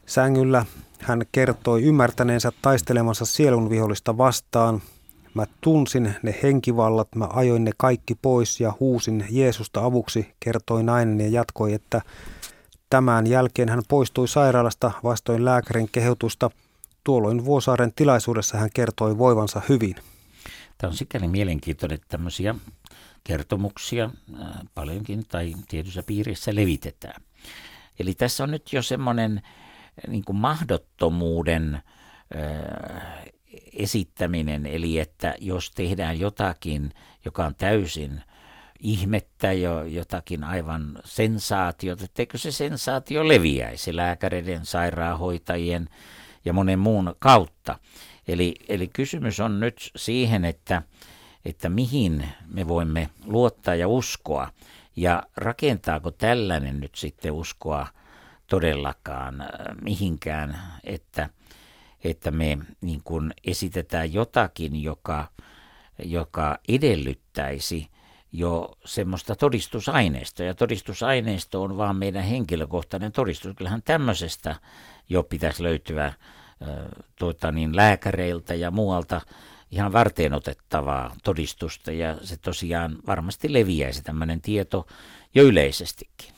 Sängyllä 0.06 0.66
hän 1.00 1.22
kertoi 1.32 1.82
ymmärtäneensä 1.82 2.52
taistelemansa 2.62 3.24
sielun 3.24 3.70
vihollista 3.70 4.18
vastaan. 4.18 4.82
Mä 5.38 5.46
tunsin 5.60 6.14
ne 6.22 6.38
henkivallat, 6.42 7.08
mä 7.14 7.28
ajoin 7.32 7.64
ne 7.64 7.70
kaikki 7.76 8.14
pois 8.22 8.60
ja 8.60 8.72
huusin 8.80 9.24
Jeesusta 9.30 9.84
avuksi, 9.84 10.34
kertoi 10.40 10.82
nainen 10.82 11.20
ja 11.20 11.28
jatkoi, 11.28 11.72
että 11.72 12.02
tämän 12.90 13.26
jälkeen 13.26 13.68
hän 13.68 13.82
poistui 13.88 14.28
sairaalasta 14.28 14.90
vastoin 15.04 15.44
lääkärin 15.44 15.88
kehotusta– 15.92 16.50
Tuolloin 17.08 17.44
Vuosaaren 17.44 17.92
tilaisuudessa 17.96 18.58
hän 18.58 18.70
kertoi 18.74 19.18
voivansa 19.18 19.62
hyvin. 19.68 19.94
Tämä 20.78 20.90
on 20.90 20.96
sikäli 20.96 21.28
mielenkiintoinen, 21.28 21.94
että 21.94 22.08
tämmöisiä 22.08 22.54
kertomuksia 23.24 24.10
paljonkin 24.74 25.26
tai 25.28 25.54
tietyissä 25.68 26.02
piirissä 26.02 26.54
levitetään. 26.54 27.22
Eli 27.98 28.14
tässä 28.14 28.44
on 28.44 28.50
nyt 28.50 28.72
jo 28.72 28.82
semmoinen 28.82 29.42
niin 30.08 30.24
mahdottomuuden 30.32 31.82
esittäminen, 33.72 34.66
eli 34.66 34.98
että 34.98 35.34
jos 35.40 35.70
tehdään 35.70 36.20
jotakin, 36.20 36.92
joka 37.24 37.46
on 37.46 37.54
täysin 37.54 38.22
ihmettä, 38.80 39.52
jo, 39.52 39.84
jotakin 39.84 40.44
aivan 40.44 40.98
sensaatiota, 41.04 42.04
etteikö 42.04 42.38
se 42.38 42.52
sensaatio 42.52 43.28
leviäisi 43.28 43.96
lääkäreiden, 43.96 44.66
sairaanhoitajien 44.66 45.88
ja 46.44 46.52
monen 46.52 46.78
muun 46.78 47.16
kautta. 47.18 47.78
Eli, 48.28 48.54
eli 48.68 48.88
kysymys 48.88 49.40
on 49.40 49.60
nyt 49.60 49.90
siihen, 49.96 50.44
että, 50.44 50.82
että 51.44 51.68
mihin 51.68 52.28
me 52.46 52.68
voimme 52.68 53.10
luottaa 53.24 53.74
ja 53.74 53.88
uskoa, 53.88 54.50
ja 54.96 55.22
rakentaako 55.36 56.10
tällainen 56.10 56.80
nyt 56.80 56.94
sitten 56.94 57.32
uskoa 57.32 57.86
todellakaan 58.46 59.44
mihinkään, 59.82 60.62
että, 60.84 61.30
että 62.04 62.30
me 62.30 62.58
niin 62.80 63.00
kuin 63.04 63.34
esitetään 63.44 64.12
jotakin, 64.12 64.82
joka, 64.82 65.28
joka 66.04 66.58
edellyttäisi 66.68 67.88
jo 68.32 68.70
semmoista 68.84 69.36
todistusaineistoa. 69.36 70.46
Ja 70.46 70.54
todistusaineisto 70.54 71.62
on 71.62 71.76
vaan 71.76 71.96
meidän 71.96 72.24
henkilökohtainen 72.24 73.12
todistus. 73.12 73.56
Kyllähän 73.56 73.82
tämmöisestä 73.82 74.56
jo 75.08 75.22
pitäisi 75.22 75.62
löytyä 75.62 76.12
tuota, 77.18 77.52
niin 77.52 77.76
lääkäreiltä 77.76 78.54
ja 78.54 78.70
muualta 78.70 79.20
ihan 79.70 79.92
varteen 79.92 80.34
otettavaa 80.34 81.16
todistusta 81.24 81.92
ja 81.92 82.18
se 82.22 82.36
tosiaan 82.36 82.98
varmasti 83.06 83.52
leviäisi 83.52 84.02
tämmöinen 84.02 84.40
tieto 84.40 84.86
jo 85.34 85.42
yleisestikin. 85.42 86.37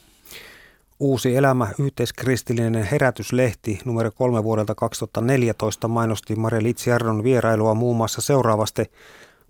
Uusi 1.00 1.36
elämä, 1.36 1.68
yhteiskristillinen 1.78 2.84
herätyslehti 2.84 3.78
numero 3.84 4.10
kolme 4.10 4.44
vuodelta 4.44 4.74
2014 4.74 5.88
mainosti 5.88 6.36
Mare 6.36 6.62
Litsiardon 6.62 7.24
vierailua 7.24 7.74
muun 7.74 7.96
muassa 7.96 8.20
seuraavasti. 8.20 8.90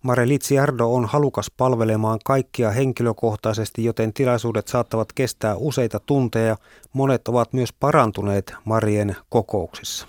Mare 0.03 0.29
Litsiardo 0.29 0.87
on 0.87 1.05
halukas 1.05 1.51
palvelemaan 1.57 2.19
kaikkia 2.25 2.71
henkilökohtaisesti, 2.71 3.85
joten 3.85 4.13
tilaisuudet 4.13 4.69
saattavat 4.69 5.13
kestää 5.13 5.57
useita 5.57 6.01
tunteja. 6.01 6.57
Monet 6.93 7.29
ovat 7.29 7.53
myös 7.53 7.73
parantuneet 7.73 8.55
Marien 8.65 9.17
kokouksissa. 9.29 10.07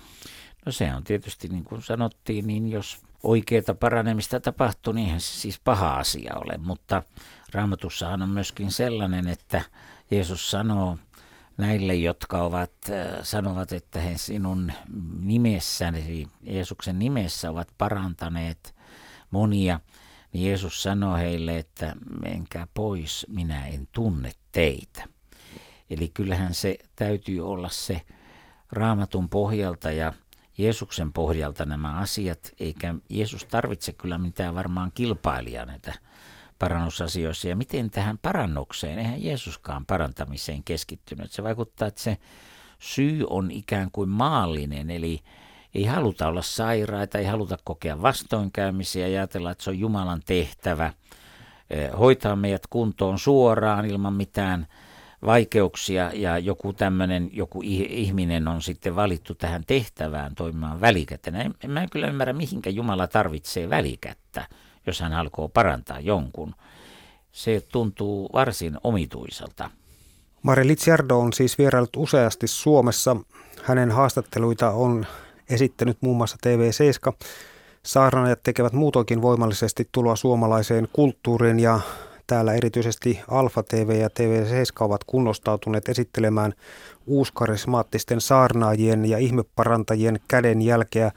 No 0.66 0.72
se 0.72 0.94
on 0.94 1.04
tietysti 1.04 1.48
niin 1.48 1.64
kuin 1.64 1.82
sanottiin, 1.82 2.46
niin 2.46 2.68
jos 2.68 2.98
oikeaa 3.22 3.74
paranemista 3.80 4.40
tapahtuu, 4.40 4.92
niin 4.92 5.20
se 5.20 5.40
siis 5.40 5.60
paha 5.64 5.94
asia 5.96 6.34
ole. 6.34 6.58
Mutta 6.58 7.02
raamatussahan 7.52 8.22
on 8.22 8.28
myöskin 8.28 8.70
sellainen, 8.70 9.28
että 9.28 9.62
Jeesus 10.10 10.50
sanoo 10.50 10.98
näille, 11.62 11.94
jotka 11.94 12.42
ovat, 12.42 12.72
sanovat, 13.22 13.72
että 13.72 14.00
he 14.00 14.18
sinun 14.18 14.72
nimessäsi, 15.20 16.28
Jeesuksen 16.42 16.98
nimessä 16.98 17.50
ovat 17.50 17.68
parantaneet 17.78 18.74
monia, 19.30 19.80
niin 20.32 20.46
Jeesus 20.46 20.82
sanoo 20.82 21.16
heille, 21.16 21.58
että 21.58 21.96
menkää 22.22 22.66
pois, 22.74 23.26
minä 23.28 23.66
en 23.66 23.88
tunne 23.92 24.32
teitä. 24.52 25.04
Eli 25.90 26.08
kyllähän 26.08 26.54
se 26.54 26.78
täytyy 26.96 27.40
olla 27.46 27.68
se 27.68 28.00
raamatun 28.72 29.28
pohjalta 29.28 29.90
ja 29.90 30.12
Jeesuksen 30.58 31.12
pohjalta 31.12 31.64
nämä 31.64 31.98
asiat, 31.98 32.52
eikä 32.60 32.94
Jeesus 33.08 33.44
tarvitse 33.44 33.92
kyllä 33.92 34.18
mitään 34.18 34.54
varmaan 34.54 34.92
kilpailijaa 34.94 35.66
näitä 35.66 35.94
parannusasioissa. 36.62 37.48
Ja 37.48 37.56
miten 37.56 37.90
tähän 37.90 38.18
parannukseen, 38.18 38.98
eihän 38.98 39.24
Jeesuskaan 39.24 39.86
parantamiseen 39.86 40.64
keskittynyt. 40.64 41.32
Se 41.32 41.42
vaikuttaa, 41.42 41.88
että 41.88 42.02
se 42.02 42.18
syy 42.78 43.26
on 43.30 43.50
ikään 43.50 43.88
kuin 43.92 44.08
maallinen, 44.08 44.90
eli 44.90 45.20
ei 45.74 45.84
haluta 45.84 46.28
olla 46.28 46.42
sairaita, 46.42 47.18
ei 47.18 47.24
haluta 47.24 47.56
kokea 47.64 48.02
vastoinkäymisiä 48.02 49.08
ja 49.08 49.20
ajatella, 49.20 49.50
että 49.50 49.64
se 49.64 49.70
on 49.70 49.78
Jumalan 49.78 50.22
tehtävä 50.26 50.92
eh, 51.70 51.90
hoitaa 51.98 52.36
meidät 52.36 52.66
kuntoon 52.70 53.18
suoraan 53.18 53.84
ilman 53.84 54.14
mitään 54.14 54.66
vaikeuksia 55.26 56.10
ja 56.14 56.38
joku 56.38 56.72
tämmöinen, 56.72 57.30
joku 57.32 57.60
ihminen 57.64 58.48
on 58.48 58.62
sitten 58.62 58.96
valittu 58.96 59.34
tähän 59.34 59.64
tehtävään 59.66 60.34
toimimaan 60.34 60.80
välikätenä. 60.80 61.40
En, 61.42 61.54
en 61.64 61.70
mä 61.70 61.86
kyllä 61.92 62.06
ymmärrä, 62.06 62.32
mihinkä 62.32 62.70
Jumala 62.70 63.06
tarvitsee 63.06 63.70
välikättä, 63.70 64.46
jos 64.86 65.00
hän 65.00 65.12
alkoi 65.12 65.48
parantaa 65.54 66.00
jonkun. 66.00 66.54
Se 67.32 67.62
tuntuu 67.72 68.30
varsin 68.32 68.78
omituiselta. 68.84 69.70
Mari 70.42 70.66
Litsiardo 70.66 71.18
on 71.18 71.32
siis 71.32 71.58
vierailut 71.58 71.96
useasti 71.96 72.46
Suomessa. 72.46 73.16
Hänen 73.62 73.90
haastatteluita 73.90 74.70
on 74.70 75.06
esittänyt 75.50 75.98
muun 76.00 76.16
muassa 76.16 76.36
TV7. 76.46 77.26
Saarnaajat 77.82 78.42
tekevät 78.42 78.72
muutoinkin 78.72 79.22
voimallisesti 79.22 79.88
tuloa 79.92 80.16
suomalaiseen 80.16 80.88
kulttuuriin 80.92 81.60
ja 81.60 81.80
Täällä 82.26 82.54
erityisesti 82.54 83.20
Alfa 83.28 83.62
TV 83.62 84.00
ja 84.00 84.08
TV7 84.08 84.84
ovat 84.84 85.04
kunnostautuneet 85.04 85.88
esittelemään 85.88 86.52
uuskarismaattisten 87.06 88.20
saarnaajien 88.20 89.04
ja 89.04 89.18
ihmeparantajien 89.18 90.20
käden 90.28 90.62
jälkeä. 90.62 91.10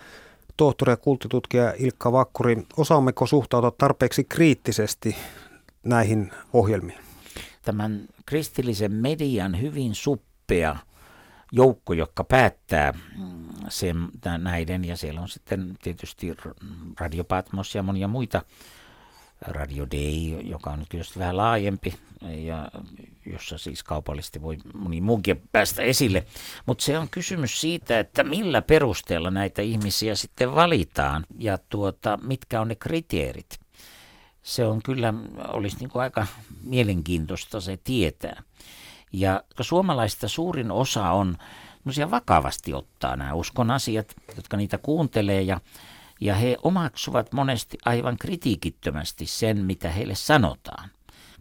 Tohtori 0.58 0.92
ja 0.92 0.98
kulttitutkija 0.98 1.74
Ilkka 1.78 2.12
Vakkuri, 2.12 2.68
osaammeko 2.78 3.28
suhtautua 3.28 3.72
tarpeeksi 3.72 4.24
kriittisesti 4.24 5.16
näihin 5.84 6.32
ohjelmiin? 6.54 7.00
Tämän 7.62 8.02
kristillisen 8.26 8.92
median 8.92 9.62
hyvin 9.62 9.96
suppea 9.96 10.76
joukko, 11.52 11.94
joka 11.94 12.24
päättää 12.24 12.94
sen, 13.70 13.98
näiden, 14.38 14.86
ja 14.86 14.98
siellä 14.98 15.22
on 15.22 15.30
sitten 15.30 15.78
tietysti 15.84 16.38
Radio 17.00 17.24
Patmos 17.24 17.76
ja 17.76 17.84
monia 17.84 18.08
muita 18.08 18.42
Radio 19.48 19.88
Day, 19.92 20.42
joka 20.50 20.70
on 20.70 20.80
nyt 20.80 20.90
tietysti 20.90 21.20
vähän 21.20 21.38
laajempi 21.38 21.94
ja 22.22 22.72
jossa 23.26 23.58
siis 23.58 23.84
kaupallisesti 23.84 24.42
voi 24.42 24.58
moni 24.74 25.02
muukin 25.02 25.42
päästä 25.52 25.82
esille. 25.82 26.26
Mutta 26.66 26.84
se 26.84 27.00
on 27.00 27.10
kysymys 27.10 27.62
siitä, 27.62 28.00
että 28.00 28.24
millä 28.24 28.62
perusteella 28.62 29.32
näitä 29.32 29.62
ihmisiä 29.62 30.16
sitten 30.16 30.56
valitaan 30.56 31.26
ja 31.38 31.58
tuota, 31.70 32.20
mitkä 32.22 32.62
on 32.62 32.68
ne 32.68 32.76
kriteerit. 32.76 33.60
Se 34.44 34.66
on 34.66 34.82
kyllä, 34.84 35.14
olisi 35.48 35.78
niin 35.80 35.90
kuin 35.90 36.04
aika 36.04 36.28
mielenkiintoista 36.64 37.62
se 37.62 37.78
tietää. 37.78 38.44
Ja 39.14 39.44
suomalaista 39.62 40.28
suurin 40.28 40.72
osa 40.72 41.12
on 41.12 41.38
vakavasti 42.12 42.74
ottaa 42.74 43.16
nämä 43.16 43.34
uskon 43.34 43.72
asiat, 43.72 44.16
jotka 44.36 44.58
niitä 44.58 44.78
kuuntelee 44.78 45.42
ja 45.42 45.62
ja 46.22 46.36
he 46.36 46.58
omaksuvat 46.64 47.34
monesti 47.34 47.78
aivan 47.86 48.18
kritiikittömästi 48.18 49.26
sen, 49.26 49.66
mitä 49.66 49.90
heille 49.90 50.16
sanotaan. 50.16 50.90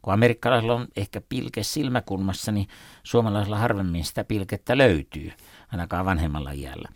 Kun 0.02 0.12
amerikkalaisilla 0.12 0.74
on 0.74 0.88
ehkä 0.96 1.20
pilke 1.28 1.62
silmäkulmassa, 1.62 2.52
niin 2.52 2.68
suomalaisilla 3.02 3.58
harvemmin 3.58 4.04
sitä 4.04 4.24
pilkettä 4.24 4.78
löytyy, 4.78 5.32
ainakaan 5.72 6.04
vanhemmalla 6.04 6.52
iällä. 6.52 6.88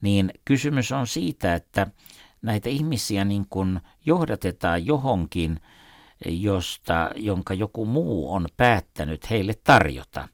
Niin 0.00 0.30
kysymys 0.44 0.92
on 0.92 1.06
siitä, 1.06 1.54
että 1.54 1.86
näitä 2.42 2.68
ihmisiä 2.68 3.24
niin 3.24 3.46
kuin 3.50 3.80
johdatetaan 4.06 4.86
johonkin, 4.86 5.60
josta, 6.26 7.10
jonka 7.16 7.54
joku 7.54 7.86
muu 7.86 8.32
on 8.32 8.46
päättänyt 8.56 9.30
heille 9.30 9.54
tarjota, 9.64 10.28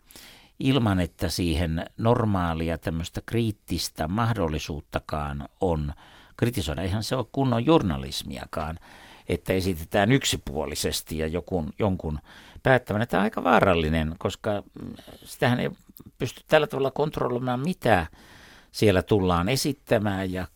ilman 0.61 1.01
että 1.01 1.29
siihen 1.29 1.85
normaalia 1.99 2.79
tämmöistä 2.79 3.21
kriittistä 3.27 4.09
mahdollisuuttakaan 4.09 5.49
on 5.61 5.93
kritisoida. 6.37 6.83
Eihän 6.83 7.05
se 7.05 7.17
ole 7.17 7.27
kunnon 7.33 7.67
journalismiakaan, 7.67 8.79
että 9.29 9.53
esitetään 9.53 10.13
yksipuolisesti 10.13 11.19
ja 11.19 11.27
jokun, 11.27 11.73
jonkun 11.79 12.19
päättävän. 12.63 13.09
Tämä 13.09 13.21
on 13.21 13.25
aika 13.25 13.45
vaarallinen, 13.45 14.15
koska 14.19 14.63
sitähän 15.25 15.61
ei 15.61 15.71
pysty 16.19 16.41
tällä 16.49 16.67
tavalla 16.67 16.91
kontrolloimaan, 16.91 17.61
mitä 17.61 18.07
siellä 18.73 19.03
tullaan 19.03 19.49
esittämään 19.49 20.33
ja 20.33 20.47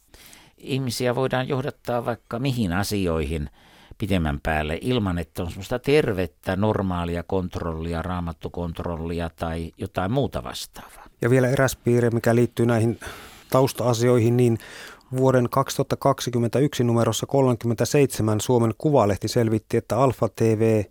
ihmisiä 0.57 1.15
voidaan 1.15 1.49
johdattaa 1.49 2.05
vaikka 2.05 2.39
mihin 2.39 2.73
asioihin 2.73 3.51
pitemmän 3.99 4.41
päälle 4.43 4.79
ilman, 4.81 5.19
että 5.19 5.43
on 5.43 5.49
semmoista 5.49 5.79
tervettä, 5.79 6.57
normaalia 6.57 7.23
kontrollia, 7.23 8.03
raamattukontrollia 8.03 9.31
tai 9.37 9.73
jotain 9.77 10.13
muuta 10.13 10.45
vastaavaa. 10.45 11.07
Ja 11.23 11.31
vielä 11.31 11.49
eräs 11.49 11.77
piirre, 11.77 12.11
mikä 12.11 12.35
liittyy 12.35 12.67
näihin 12.67 13.01
tausta-asioihin, 13.51 14.37
niin 14.37 14.59
Vuoden 15.17 15.49
2021 15.51 16.85
numerossa 16.85 17.27
37 17.27 18.41
Suomen 18.41 18.75
Kuvalehti 18.79 19.29
selvitti, 19.29 19.77
että 19.77 19.99
Alfa 19.99 20.29
TV 20.37 20.85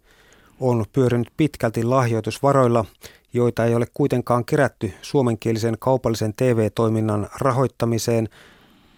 on 0.60 0.86
pyörinyt 0.94 1.28
pitkälti 1.38 1.84
lahjoitusvaroilla, 1.84 2.86
joita 3.34 3.66
ei 3.66 3.76
ole 3.76 3.86
kuitenkaan 3.94 4.46
kerätty 4.46 4.94
suomenkielisen 5.02 5.76
kaupallisen 5.80 6.34
TV-toiminnan 6.34 7.28
rahoittamiseen. 7.40 8.30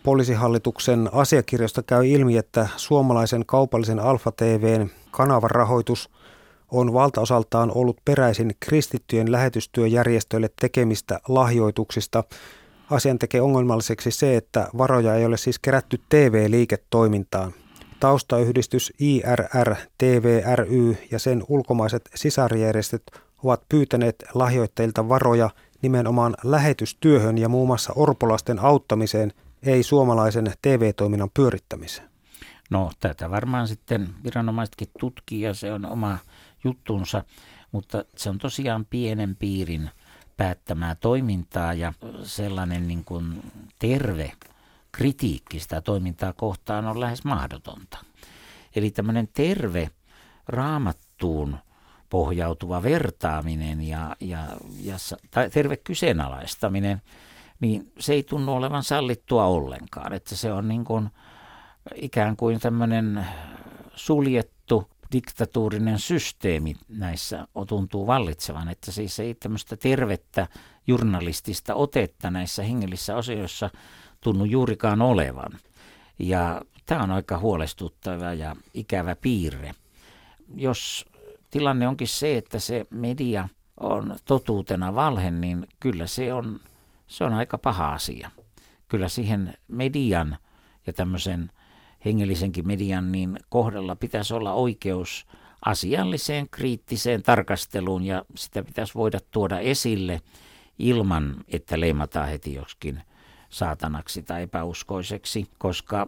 Poliisihallituksen 0.04 1.10
asiakirjoista 1.12 1.84
käy 1.84 2.08
ilmi, 2.08 2.38
että 2.38 2.68
suomalaisen 2.78 3.46
kaupallisen 3.46 4.00
Alfa 4.00 4.32
TVn 4.32 4.90
kanavan 5.12 5.52
rahoitus 5.52 6.10
on 6.72 6.94
valtaosaltaan 6.94 7.72
ollut 7.76 7.98
peräisin 8.06 8.52
kristittyjen 8.60 9.32
lähetystyöjärjestöille 9.32 10.50
tekemistä 10.62 11.20
lahjoituksista– 11.28 12.24
Asian 12.92 13.20
tekee 13.20 13.42
ongelmalliseksi 13.42 14.12
se, 14.12 14.38
että 14.38 14.68
varoja 14.78 15.16
ei 15.16 15.26
ole 15.26 15.38
siis 15.38 15.60
kerätty 15.60 16.02
TV-liiketoimintaan. 16.10 17.54
Taustayhdistys 18.00 18.94
IRR, 19.00 19.76
TVRY 19.98 20.98
ja 21.12 21.20
sen 21.20 21.44
ulkomaiset 21.48 22.10
sisarjärjestöt 22.16 23.04
ovat 23.44 23.64
pyytäneet 23.70 24.16
lahjoittajilta 24.34 25.10
varoja 25.10 25.50
nimenomaan 25.82 26.36
lähetystyöhön 26.44 27.38
ja 27.38 27.50
muun 27.50 27.68
muassa 27.68 27.94
orpolasten 27.96 28.60
auttamiseen, 28.60 29.34
ei 29.64 29.84
suomalaisen 29.84 30.54
TV-toiminnan 30.62 31.30
pyörittämiseen. 31.34 32.10
No 32.70 32.92
tätä 33.00 33.30
varmaan 33.30 33.68
sitten 33.68 34.10
viranomaisetkin 34.24 34.88
tutkii 35.00 35.42
ja 35.42 35.54
se 35.54 35.74
on 35.74 35.86
oma 35.86 36.18
juttunsa, 36.64 37.24
mutta 37.72 38.06
se 38.18 38.30
on 38.30 38.38
tosiaan 38.38 38.86
pienen 38.86 39.36
piirin 39.36 39.90
päättämää 40.42 40.96
toimintaa 40.96 41.74
ja 41.74 41.94
sellainen 42.24 42.88
niin 42.88 43.04
kuin 43.06 43.52
terve 43.80 44.32
kritiikki 44.92 45.60
sitä 45.60 45.82
toimintaa 45.82 46.34
kohtaan 46.34 46.86
on 46.86 47.00
lähes 47.00 47.24
mahdotonta. 47.24 47.98
Eli 48.76 48.92
tämmöinen 48.92 49.28
terve 49.34 49.90
raamattuun 50.48 51.58
pohjautuva 52.10 52.84
vertaaminen 52.84 53.82
ja, 53.82 54.16
ja, 54.20 54.48
ja 54.82 54.96
tai 55.32 55.50
terve 55.50 55.78
kyseenalaistaminen, 55.78 57.02
niin 57.60 57.92
se 58.00 58.14
ei 58.14 58.24
tunnu 58.24 58.54
olevan 58.54 58.84
sallittua 58.84 59.46
ollenkaan. 59.46 60.14
Että 60.14 60.36
se 60.36 60.54
on 60.54 60.68
niin 60.68 60.86
kuin 60.86 61.10
ikään 61.96 62.38
kuin 62.38 62.60
tämmöinen 62.60 63.28
suljettu 63.96 64.61
diktatuurinen 65.12 66.00
systeemi 66.00 66.76
näissä 66.90 67.48
tuntuu 67.68 68.08
vallitsevan, 68.08 68.70
että 68.70 68.92
siis 68.92 69.20
ei 69.20 69.34
tämmöistä 69.34 69.78
tervettä 69.78 70.48
journalistista 70.88 71.76
otetta 71.76 72.32
näissä 72.32 72.64
hengellisissä 72.64 73.16
asioissa 73.16 73.70
tunnu 74.22 74.46
juurikaan 74.46 75.02
olevan. 75.02 75.52
Ja 76.20 76.62
tämä 76.86 77.04
on 77.04 77.12
aika 77.12 77.38
huolestuttava 77.38 78.34
ja 78.34 78.56
ikävä 78.74 79.16
piirre. 79.16 79.76
Jos 80.56 81.06
tilanne 81.50 81.88
onkin 81.88 82.08
se, 82.08 82.38
että 82.38 82.60
se 82.60 82.86
media 82.90 83.50
on 83.78 84.16
totuutena 84.26 84.96
valhe, 84.96 85.32
niin 85.32 85.68
kyllä 85.80 86.08
se 86.08 86.34
on, 86.34 86.60
se 87.08 87.24
on 87.24 87.34
aika 87.34 87.58
paha 87.58 87.94
asia. 87.94 88.32
Kyllä 88.88 89.10
siihen 89.10 89.54
median 89.68 90.38
ja 90.88 90.94
tämmöisen 90.94 91.52
hengellisenkin 92.06 92.68
median 92.68 93.12
niin 93.12 93.40
kohdalla 93.50 93.96
pitäisi 93.96 94.34
olla 94.34 94.54
oikeus 94.54 95.26
asialliseen 95.66 96.50
kriittiseen 96.50 97.24
tarkasteluun 97.24 98.04
ja 98.04 98.26
sitä 98.36 98.64
pitäisi 98.64 98.96
voida 98.96 99.20
tuoda 99.32 99.60
esille 99.60 100.22
ilman, 100.80 101.36
että 101.48 101.80
leimataan 101.80 102.30
heti 102.30 102.54
joskin 102.54 103.02
saatanaksi 103.50 104.24
tai 104.24 104.44
epäuskoiseksi, 104.44 105.46
koska 105.58 106.08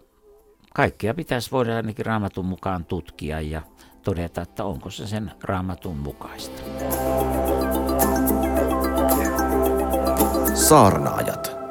kaikkea 0.73 1.13
pitäisi 1.13 1.51
voida 1.51 1.75
ainakin 1.75 2.05
raamatun 2.05 2.45
mukaan 2.45 2.85
tutkia 2.85 3.41
ja 3.41 3.61
todeta, 4.03 4.41
että 4.41 4.65
onko 4.65 4.89
se 4.89 5.07
sen 5.07 5.31
raamatun 5.43 5.97
mukaista. 5.97 6.61
Saarnaaja. 10.53 11.62